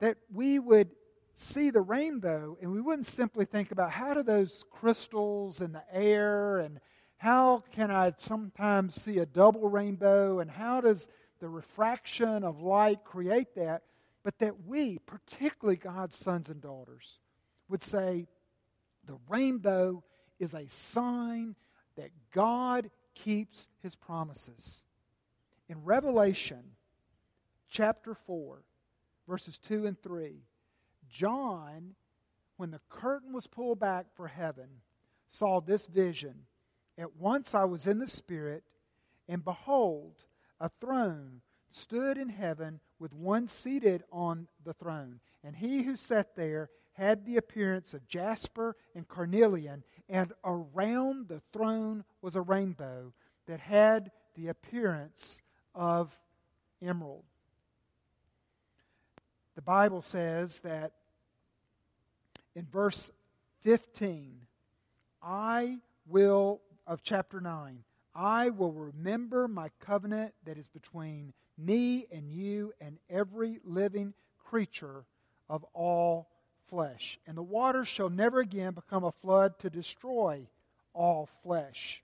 That 0.00 0.16
we 0.32 0.58
would 0.58 0.90
see 1.34 1.70
the 1.70 1.80
rainbow 1.80 2.56
and 2.60 2.72
we 2.72 2.80
wouldn't 2.80 3.06
simply 3.06 3.44
think 3.44 3.72
about 3.72 3.90
how 3.90 4.14
do 4.14 4.22
those 4.22 4.64
crystals 4.70 5.60
in 5.60 5.72
the 5.72 5.84
air 5.92 6.58
and 6.58 6.80
how 7.16 7.62
can 7.72 7.90
I 7.90 8.12
sometimes 8.16 9.00
see 9.00 9.18
a 9.18 9.26
double 9.26 9.68
rainbow 9.68 10.40
and 10.40 10.50
how 10.50 10.80
does 10.80 11.06
the 11.40 11.48
refraction 11.48 12.44
of 12.44 12.60
light 12.60 13.04
create 13.04 13.54
that, 13.54 13.82
but 14.24 14.38
that 14.38 14.66
we, 14.66 14.98
particularly 15.06 15.76
God's 15.76 16.16
sons 16.16 16.48
and 16.48 16.60
daughters, 16.60 17.18
would 17.68 17.82
say 17.82 18.26
the 19.06 19.18
rainbow 19.28 20.02
is 20.38 20.54
a 20.54 20.68
sign 20.68 21.54
that 21.96 22.10
God 22.32 22.90
keeps 23.14 23.68
his 23.82 23.94
promises. 23.94 24.82
In 25.68 25.84
Revelation 25.84 26.62
chapter 27.72 28.14
4, 28.14 28.62
verses 29.26 29.58
2 29.58 29.86
and 29.86 30.00
3, 30.00 30.44
John, 31.08 31.94
when 32.56 32.70
the 32.70 32.80
curtain 32.90 33.32
was 33.32 33.46
pulled 33.46 33.80
back 33.80 34.06
for 34.14 34.28
heaven, 34.28 34.68
saw 35.26 35.60
this 35.60 35.86
vision. 35.86 36.34
At 36.98 37.16
once 37.16 37.54
I 37.54 37.64
was 37.64 37.86
in 37.86 37.98
the 37.98 38.06
Spirit, 38.06 38.62
and 39.26 39.42
behold, 39.42 40.16
a 40.60 40.68
throne 40.80 41.40
stood 41.70 42.18
in 42.18 42.28
heaven 42.28 42.78
with 42.98 43.14
one 43.14 43.48
seated 43.48 44.04
on 44.12 44.46
the 44.62 44.74
throne. 44.74 45.20
And 45.42 45.56
he 45.56 45.82
who 45.82 45.96
sat 45.96 46.36
there 46.36 46.68
had 46.92 47.24
the 47.24 47.38
appearance 47.38 47.94
of 47.94 48.06
jasper 48.06 48.76
and 48.94 49.08
carnelian, 49.08 49.82
and 50.10 50.34
around 50.44 51.28
the 51.28 51.40
throne 51.54 52.04
was 52.20 52.36
a 52.36 52.42
rainbow 52.42 53.14
that 53.46 53.60
had 53.60 54.10
the 54.34 54.48
appearance 54.48 55.40
of 55.74 56.14
emerald. 56.82 57.24
The 59.62 59.66
Bible 59.66 60.02
says 60.02 60.58
that 60.64 60.90
in 62.56 62.66
verse 62.66 63.12
15, 63.60 64.40
I 65.22 65.78
will, 66.08 66.60
of 66.84 67.04
chapter 67.04 67.40
9, 67.40 67.84
I 68.12 68.50
will 68.50 68.72
remember 68.72 69.46
my 69.46 69.70
covenant 69.78 70.34
that 70.46 70.58
is 70.58 70.66
between 70.66 71.32
me 71.56 72.06
and 72.10 72.28
you 72.28 72.72
and 72.80 72.98
every 73.08 73.60
living 73.64 74.14
creature 74.44 75.04
of 75.48 75.64
all 75.74 76.26
flesh. 76.68 77.20
And 77.24 77.36
the 77.36 77.42
waters 77.44 77.86
shall 77.86 78.10
never 78.10 78.40
again 78.40 78.72
become 78.72 79.04
a 79.04 79.12
flood 79.12 79.60
to 79.60 79.70
destroy 79.70 80.48
all 80.92 81.28
flesh. 81.44 82.02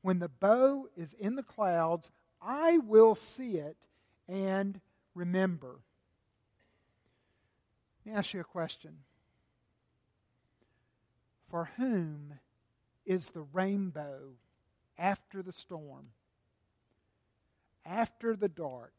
When 0.00 0.18
the 0.18 0.30
bow 0.30 0.88
is 0.96 1.12
in 1.12 1.36
the 1.36 1.42
clouds, 1.42 2.08
I 2.40 2.78
will 2.78 3.14
see 3.14 3.58
it 3.58 3.76
and 4.26 4.80
remember. 5.14 5.76
Let 8.06 8.12
me 8.12 8.18
ask 8.18 8.34
you 8.34 8.40
a 8.40 8.44
question. 8.44 8.98
For 11.50 11.70
whom 11.76 12.34
is 13.04 13.30
the 13.30 13.42
rainbow 13.52 14.34
after 14.96 15.42
the 15.42 15.52
storm? 15.52 16.10
After 17.84 18.36
the 18.36 18.48
dark, 18.48 18.92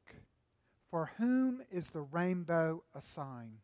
for 0.91 1.11
whom 1.17 1.61
is 1.71 1.91
the 1.91 2.01
rainbow 2.01 2.83
a 2.93 3.01
sign? 3.01 3.59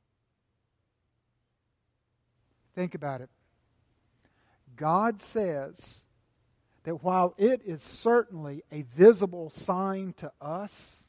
Think 2.74 2.96
about 2.96 3.20
it. 3.20 3.30
God 4.78 5.20
says 5.20 6.06
that 6.84 7.04
while 7.04 7.36
it 7.38 7.62
is 7.66 7.82
certainly 7.82 8.64
a 8.72 8.84
visible 8.96 9.50
sign 9.50 10.14
to 10.18 10.32
us, 10.40 11.03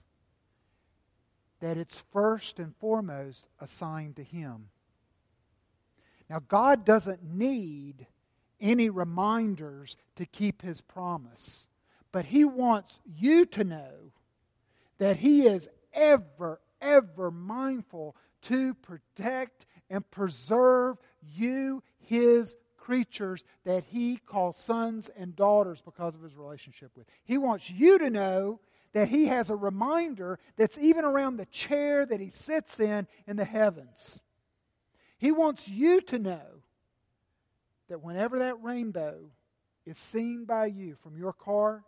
that 1.60 1.76
it's 1.76 2.04
first 2.12 2.58
and 2.58 2.74
foremost 2.76 3.46
assigned 3.60 4.16
to 4.16 4.22
Him. 4.22 4.68
Now, 6.28 6.40
God 6.46 6.84
doesn't 6.84 7.22
need 7.22 8.06
any 8.60 8.88
reminders 8.88 9.96
to 10.16 10.26
keep 10.26 10.62
his 10.62 10.80
promise, 10.80 11.66
but 12.12 12.26
he 12.26 12.44
wants 12.44 13.00
you 13.04 13.44
to 13.46 13.64
know 13.64 14.12
that 14.98 15.18
he 15.18 15.46
is 15.46 15.68
ever, 15.92 16.60
ever 16.80 17.30
mindful 17.30 18.16
to 18.42 18.74
protect 18.74 19.66
and 19.90 20.08
preserve 20.10 20.96
you, 21.22 21.82
his 21.98 22.56
creatures 22.76 23.44
that 23.64 23.84
he 23.84 24.16
calls 24.16 24.56
sons 24.56 25.10
and 25.16 25.36
daughters 25.36 25.82
because 25.82 26.14
of 26.14 26.22
his 26.22 26.34
relationship 26.34 26.90
with. 26.96 27.06
He 27.24 27.38
wants 27.38 27.70
you 27.70 27.98
to 27.98 28.10
know 28.10 28.60
that 28.94 29.08
he 29.08 29.26
has 29.26 29.50
a 29.50 29.56
reminder 29.56 30.38
that's 30.56 30.78
even 30.78 31.04
around 31.04 31.36
the 31.36 31.46
chair 31.46 32.06
that 32.06 32.20
he 32.20 32.30
sits 32.30 32.80
in 32.80 33.06
in 33.26 33.36
the 33.36 33.44
heavens. 33.44 34.22
He 35.18 35.30
wants 35.30 35.68
you 35.68 36.00
to 36.02 36.18
know 36.18 36.62
that 37.88 38.02
whenever 38.02 38.38
that 38.38 38.62
rainbow 38.62 39.30
is 39.86 39.98
seen 39.98 40.44
by 40.44 40.66
you 40.66 40.96
from 41.02 41.16
your 41.16 41.32
car, 41.32 41.84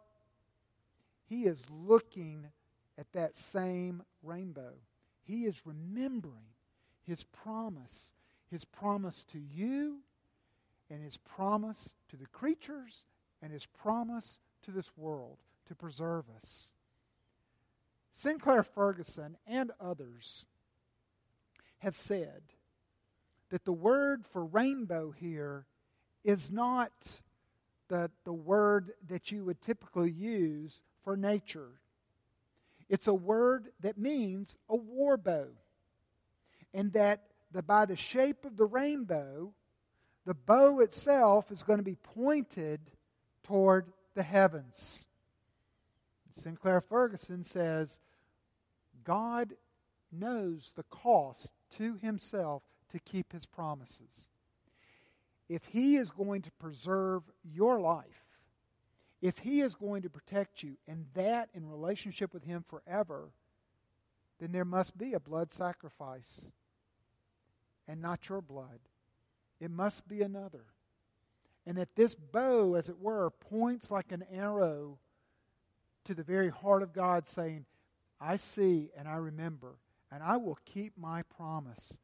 He 1.28 1.44
is 1.44 1.64
looking 1.70 2.46
at 2.98 3.12
that 3.12 3.36
same 3.36 4.02
rainbow. 4.22 4.74
He 5.24 5.44
is 5.44 5.62
remembering 5.64 6.52
His 7.02 7.24
promise, 7.24 8.12
His 8.50 8.64
promise 8.64 9.24
to 9.32 9.38
you, 9.38 10.00
and 10.90 11.02
His 11.02 11.16
promise 11.16 11.94
to 12.10 12.16
the 12.16 12.26
creatures, 12.26 13.04
and 13.42 13.52
His 13.52 13.66
promise 13.66 14.40
to 14.64 14.70
this 14.70 14.90
world 14.96 15.38
to 15.68 15.74
preserve 15.74 16.24
us. 16.36 16.70
Sinclair 18.16 18.62
Ferguson 18.62 19.36
and 19.46 19.72
others 19.78 20.46
have 21.80 21.94
said 21.94 22.40
that 23.50 23.66
the 23.66 23.74
word 23.74 24.24
for 24.32 24.42
rainbow 24.42 25.10
here 25.10 25.66
is 26.24 26.50
not 26.50 26.92
the, 27.88 28.10
the 28.24 28.32
word 28.32 28.92
that 29.06 29.30
you 29.30 29.44
would 29.44 29.60
typically 29.60 30.10
use 30.10 30.80
for 31.04 31.14
nature. 31.14 31.72
It's 32.88 33.06
a 33.06 33.12
word 33.12 33.68
that 33.80 33.98
means 33.98 34.56
a 34.70 34.76
war 34.76 35.18
bow. 35.18 35.48
And 36.72 36.94
that 36.94 37.22
the, 37.52 37.62
by 37.62 37.84
the 37.84 37.96
shape 37.96 38.46
of 38.46 38.56
the 38.56 38.64
rainbow, 38.64 39.52
the 40.24 40.34
bow 40.34 40.80
itself 40.80 41.52
is 41.52 41.62
going 41.62 41.80
to 41.80 41.84
be 41.84 41.96
pointed 41.96 42.80
toward 43.42 43.92
the 44.14 44.22
heavens. 44.22 45.06
Sinclair 46.36 46.80
Ferguson 46.80 47.44
says, 47.44 47.98
God 49.04 49.54
knows 50.12 50.72
the 50.76 50.84
cost 50.84 51.52
to 51.76 51.96
himself 51.96 52.62
to 52.90 52.98
keep 52.98 53.32
his 53.32 53.46
promises. 53.46 54.28
If 55.48 55.66
he 55.66 55.96
is 55.96 56.10
going 56.10 56.42
to 56.42 56.50
preserve 56.52 57.22
your 57.42 57.80
life, 57.80 58.24
if 59.22 59.38
he 59.38 59.60
is 59.62 59.74
going 59.74 60.02
to 60.02 60.10
protect 60.10 60.62
you, 60.62 60.76
and 60.86 61.06
that 61.14 61.48
in 61.54 61.68
relationship 61.68 62.34
with 62.34 62.44
him 62.44 62.62
forever, 62.62 63.30
then 64.38 64.52
there 64.52 64.64
must 64.64 64.98
be 64.98 65.14
a 65.14 65.20
blood 65.20 65.50
sacrifice 65.50 66.52
and 67.88 68.02
not 68.02 68.28
your 68.28 68.42
blood. 68.42 68.80
It 69.60 69.70
must 69.70 70.06
be 70.06 70.20
another. 70.20 70.64
And 71.66 71.78
that 71.78 71.96
this 71.96 72.14
bow, 72.14 72.74
as 72.74 72.88
it 72.88 73.00
were, 73.00 73.30
points 73.30 73.90
like 73.90 74.12
an 74.12 74.24
arrow 74.30 74.98
to 76.06 76.14
the 76.14 76.22
very 76.22 76.50
heart 76.50 76.82
of 76.82 76.92
God, 76.92 77.28
saying, 77.28 77.66
I 78.20 78.36
see 78.36 78.90
and 78.96 79.06
I 79.06 79.16
remember, 79.16 79.78
and 80.10 80.22
I 80.22 80.38
will 80.38 80.58
keep 80.64 80.96
my 80.96 81.22
promise 81.22 81.98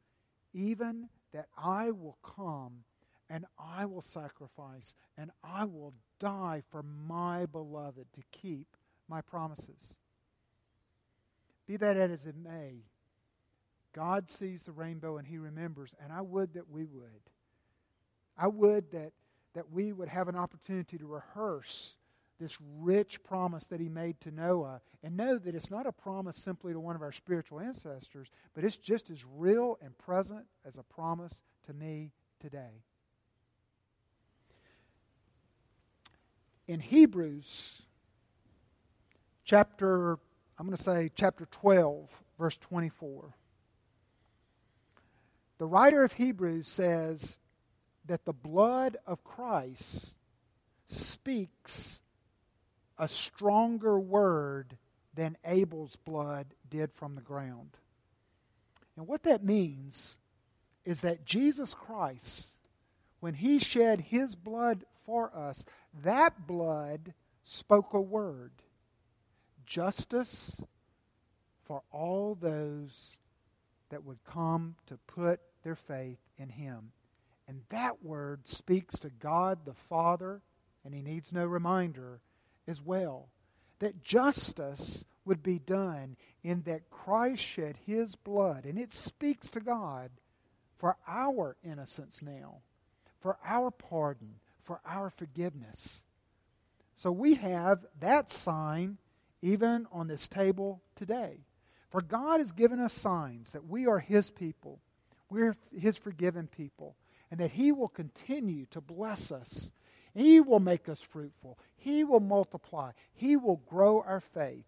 even 0.55 1.09
that 1.32 1.46
I 1.57 1.90
will 1.90 2.18
come 2.22 2.84
and 3.30 3.46
I 3.59 3.86
will 3.86 4.03
sacrifice 4.03 4.94
and 5.16 5.30
I 5.42 5.64
will 5.64 5.94
die 6.18 6.62
for 6.70 6.82
my 6.82 7.46
beloved 7.46 8.07
to 8.14 8.22
keep 8.30 8.76
my 9.09 9.20
promises. 9.22 9.96
Be 11.66 11.76
that 11.76 11.96
as 11.96 12.26
it 12.26 12.36
may, 12.36 12.84
God 13.94 14.30
sees 14.30 14.62
the 14.62 14.72
rainbow 14.72 15.16
and 15.18 15.26
he 15.26 15.38
remembers, 15.38 15.94
and 16.03 16.12
I 16.12 16.22
would 16.22 16.55
that 16.55 16.70
we 16.70 16.84
would. 16.84 17.30
I 18.36 18.48
would 18.48 18.90
that, 18.92 19.12
that 19.55 19.70
we 19.70 19.92
would 19.92 20.09
have 20.09 20.28
an 20.28 20.36
opportunity 20.36 20.98
to 20.98 21.07
rehearse 21.07 21.96
this 22.43 22.59
rich 22.80 23.22
promise 23.22 23.64
that 23.66 23.80
he 23.80 23.88
made 23.88 24.20
to 24.20 24.30
Noah 24.30 24.80
and 25.03 25.16
know 25.16 25.38
that 25.38 25.55
it's 25.55 25.70
not 25.70 25.86
a 25.86 25.93
promise 25.93 26.36
simply 26.36 26.72
to 26.72 26.80
one 26.80 26.97
of 26.97 27.03
our 27.03 27.12
spiritual 27.12 27.61
ancestors, 27.61 28.28
but 28.55 28.64
it's 28.64 28.76
just 28.76 29.11
as 29.11 29.24
real 29.36 29.78
and 29.80 29.97
present 29.97 30.45
as 30.66 30.76
a 30.76 30.82
promise 30.82 31.40
to 31.66 31.72
me 31.72 32.11
today. 32.40 32.82
In 36.66 36.80
Hebrews 36.80 37.82
chapter, 39.45 40.18
I'm 40.59 40.66
going 40.66 40.76
to 40.76 40.82
say 40.82 41.11
chapter 41.14 41.47
12, 41.47 42.11
verse 42.38 42.57
24, 42.57 43.34
the 45.59 45.66
writer 45.66 46.03
of 46.03 46.14
Hebrews 46.14 46.66
says 46.66 47.38
that 48.07 48.24
the 48.24 48.32
blood 48.32 48.97
of 49.07 49.22
Christ 49.22 50.16
speaks 50.88 52.01
a 52.99 53.09
stronger 53.09 53.99
word 53.99 54.76
than 55.14 55.36
Abel's 55.45 55.97
blood 55.97 56.47
did 56.70 56.93
from 56.93 57.14
the 57.14 57.20
ground. 57.20 57.76
And 58.97 59.07
what 59.07 59.22
that 59.24 59.45
means 59.45 60.18
is 60.84 61.01
that 61.03 61.24
Jesus 61.24 61.74
Christ, 61.74 62.59
when 63.20 63.34
he 63.34 63.59
shed 63.59 64.01
his 64.01 64.34
blood 64.34 64.84
for 65.05 65.34
us, 65.34 65.64
that 66.03 66.47
blood 66.47 67.14
spoke 67.45 67.93
a 67.93 68.01
word 68.01 68.53
justice 69.66 70.62
for 71.64 71.82
all 71.90 72.34
those 72.34 73.16
that 73.90 74.05
would 74.05 74.22
come 74.24 74.74
to 74.86 74.97
put 75.07 75.40
their 75.62 75.76
faith 75.76 76.18
in 76.38 76.49
him. 76.49 76.93
And 77.49 77.62
that 77.70 78.03
word 78.03 78.47
speaks 78.47 78.99
to 79.01 79.11
God 79.11 79.64
the 79.64 79.74
Father, 79.74 80.43
and 80.84 80.95
he 80.95 81.03
needs 81.03 81.32
no 81.32 81.45
reminder 81.45 82.20
as 82.67 82.83
well. 82.83 83.29
That 83.79 84.03
justice 84.03 85.05
would 85.25 85.43
be 85.43 85.59
done 85.59 86.17
in 86.43 86.63
that 86.63 86.91
Christ 86.91 87.43
shed 87.43 87.77
his 87.87 88.17
blood, 88.17 88.65
and 88.65 88.79
it 88.79 88.93
speaks 88.93 89.51
to 89.51 89.61
God 89.61 90.11
for 90.79 90.97
our 91.07 91.57
innocence 91.65 92.21
now, 92.23 92.57
for 93.21 93.39
our 93.45 93.71
pardon, 93.71 94.35
for 94.61 94.81
our 94.85 95.11
forgiveness. 95.11 96.05
So 96.97 97.11
we 97.13 97.35
have 97.35 97.85
that 98.01 98.31
sign 98.31 98.99
even 99.43 99.87
on 99.93 100.09
this 100.09 100.29
table 100.29 100.81
today. 100.97 101.41
For 101.91 102.01
God 102.01 102.41
has 102.41 102.53
given 102.53 102.81
us 102.81 102.93
signs 102.93 103.53
that 103.53 103.67
we 103.67 103.87
are 103.87 103.99
His 103.99 104.31
people, 104.31 104.81
we're 105.29 105.57
His 105.77 105.99
forgiven 105.99 106.47
people, 106.47 106.97
and 107.31 107.39
that 107.41 107.53
He 107.53 107.71
will 107.71 107.89
continue 107.89 108.67
to 108.71 108.81
bless 108.81 109.31
us 109.31 109.71
he 110.15 110.41
will 110.41 110.61
make 110.61 110.89
us 110.89 111.01
fruitful. 111.01 111.59
He 111.77 112.05
will 112.05 112.21
multiply. 112.21 112.93
He 113.15 113.37
will 113.37 113.63
grow 113.69 114.03
our 114.03 114.21
faith. 114.21 114.67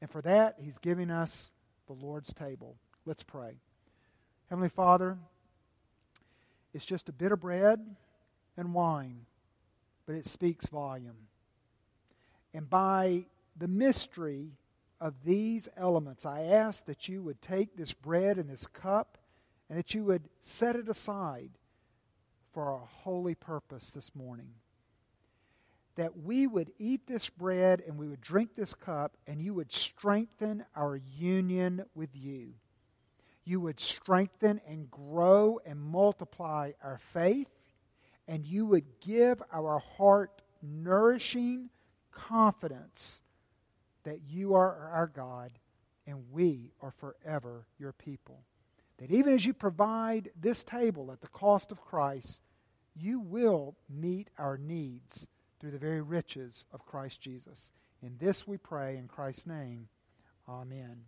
And 0.00 0.10
for 0.10 0.20
that, 0.22 0.56
He's 0.58 0.78
giving 0.78 1.10
us 1.10 1.52
the 1.86 1.92
Lord's 1.92 2.32
table. 2.32 2.76
Let's 3.06 3.22
pray. 3.22 3.56
Heavenly 4.48 4.68
Father, 4.68 5.16
it's 6.74 6.84
just 6.84 7.08
a 7.08 7.12
bit 7.12 7.32
of 7.32 7.40
bread 7.40 7.84
and 8.56 8.74
wine, 8.74 9.26
but 10.06 10.16
it 10.16 10.26
speaks 10.26 10.66
volume. 10.66 11.28
And 12.52 12.68
by 12.68 13.24
the 13.56 13.68
mystery 13.68 14.50
of 15.00 15.24
these 15.24 15.68
elements, 15.76 16.26
I 16.26 16.42
ask 16.42 16.84
that 16.86 17.08
you 17.08 17.22
would 17.22 17.40
take 17.40 17.76
this 17.76 17.92
bread 17.92 18.38
and 18.38 18.50
this 18.50 18.66
cup 18.66 19.18
and 19.68 19.78
that 19.78 19.94
you 19.94 20.04
would 20.04 20.28
set 20.40 20.74
it 20.74 20.88
aside 20.88 21.50
for 22.52 22.70
a 22.72 22.78
holy 23.02 23.36
purpose 23.36 23.90
this 23.90 24.16
morning 24.16 24.50
that 25.96 26.16
we 26.16 26.46
would 26.46 26.70
eat 26.78 27.06
this 27.06 27.28
bread 27.28 27.82
and 27.86 27.98
we 27.98 28.08
would 28.08 28.20
drink 28.20 28.50
this 28.54 28.74
cup, 28.74 29.16
and 29.26 29.40
you 29.40 29.54
would 29.54 29.72
strengthen 29.72 30.64
our 30.74 30.96
union 30.96 31.84
with 31.94 32.10
you. 32.14 32.54
You 33.44 33.60
would 33.60 33.80
strengthen 33.80 34.60
and 34.66 34.90
grow 34.90 35.60
and 35.66 35.80
multiply 35.80 36.72
our 36.82 36.98
faith, 37.12 37.48
and 38.28 38.46
you 38.46 38.66
would 38.66 39.00
give 39.00 39.42
our 39.52 39.78
heart 39.78 40.42
nourishing 40.62 41.70
confidence 42.12 43.22
that 44.04 44.20
you 44.28 44.54
are 44.54 44.90
our 44.92 45.06
God 45.06 45.52
and 46.06 46.30
we 46.32 46.72
are 46.80 46.92
forever 46.92 47.66
your 47.78 47.92
people. 47.92 48.42
That 48.98 49.10
even 49.10 49.34
as 49.34 49.46
you 49.46 49.54
provide 49.54 50.30
this 50.38 50.62
table 50.62 51.10
at 51.12 51.20
the 51.20 51.28
cost 51.28 51.72
of 51.72 51.80
Christ, 51.80 52.40
you 52.94 53.20
will 53.20 53.76
meet 53.88 54.28
our 54.38 54.58
needs 54.58 55.28
through 55.60 55.70
the 55.70 55.78
very 55.78 56.00
riches 56.00 56.64
of 56.72 56.86
Christ 56.86 57.20
Jesus. 57.20 57.70
In 58.02 58.16
this 58.18 58.46
we 58.46 58.56
pray 58.56 58.96
in 58.96 59.06
Christ's 59.06 59.46
name. 59.46 59.88
Amen. 60.48 61.02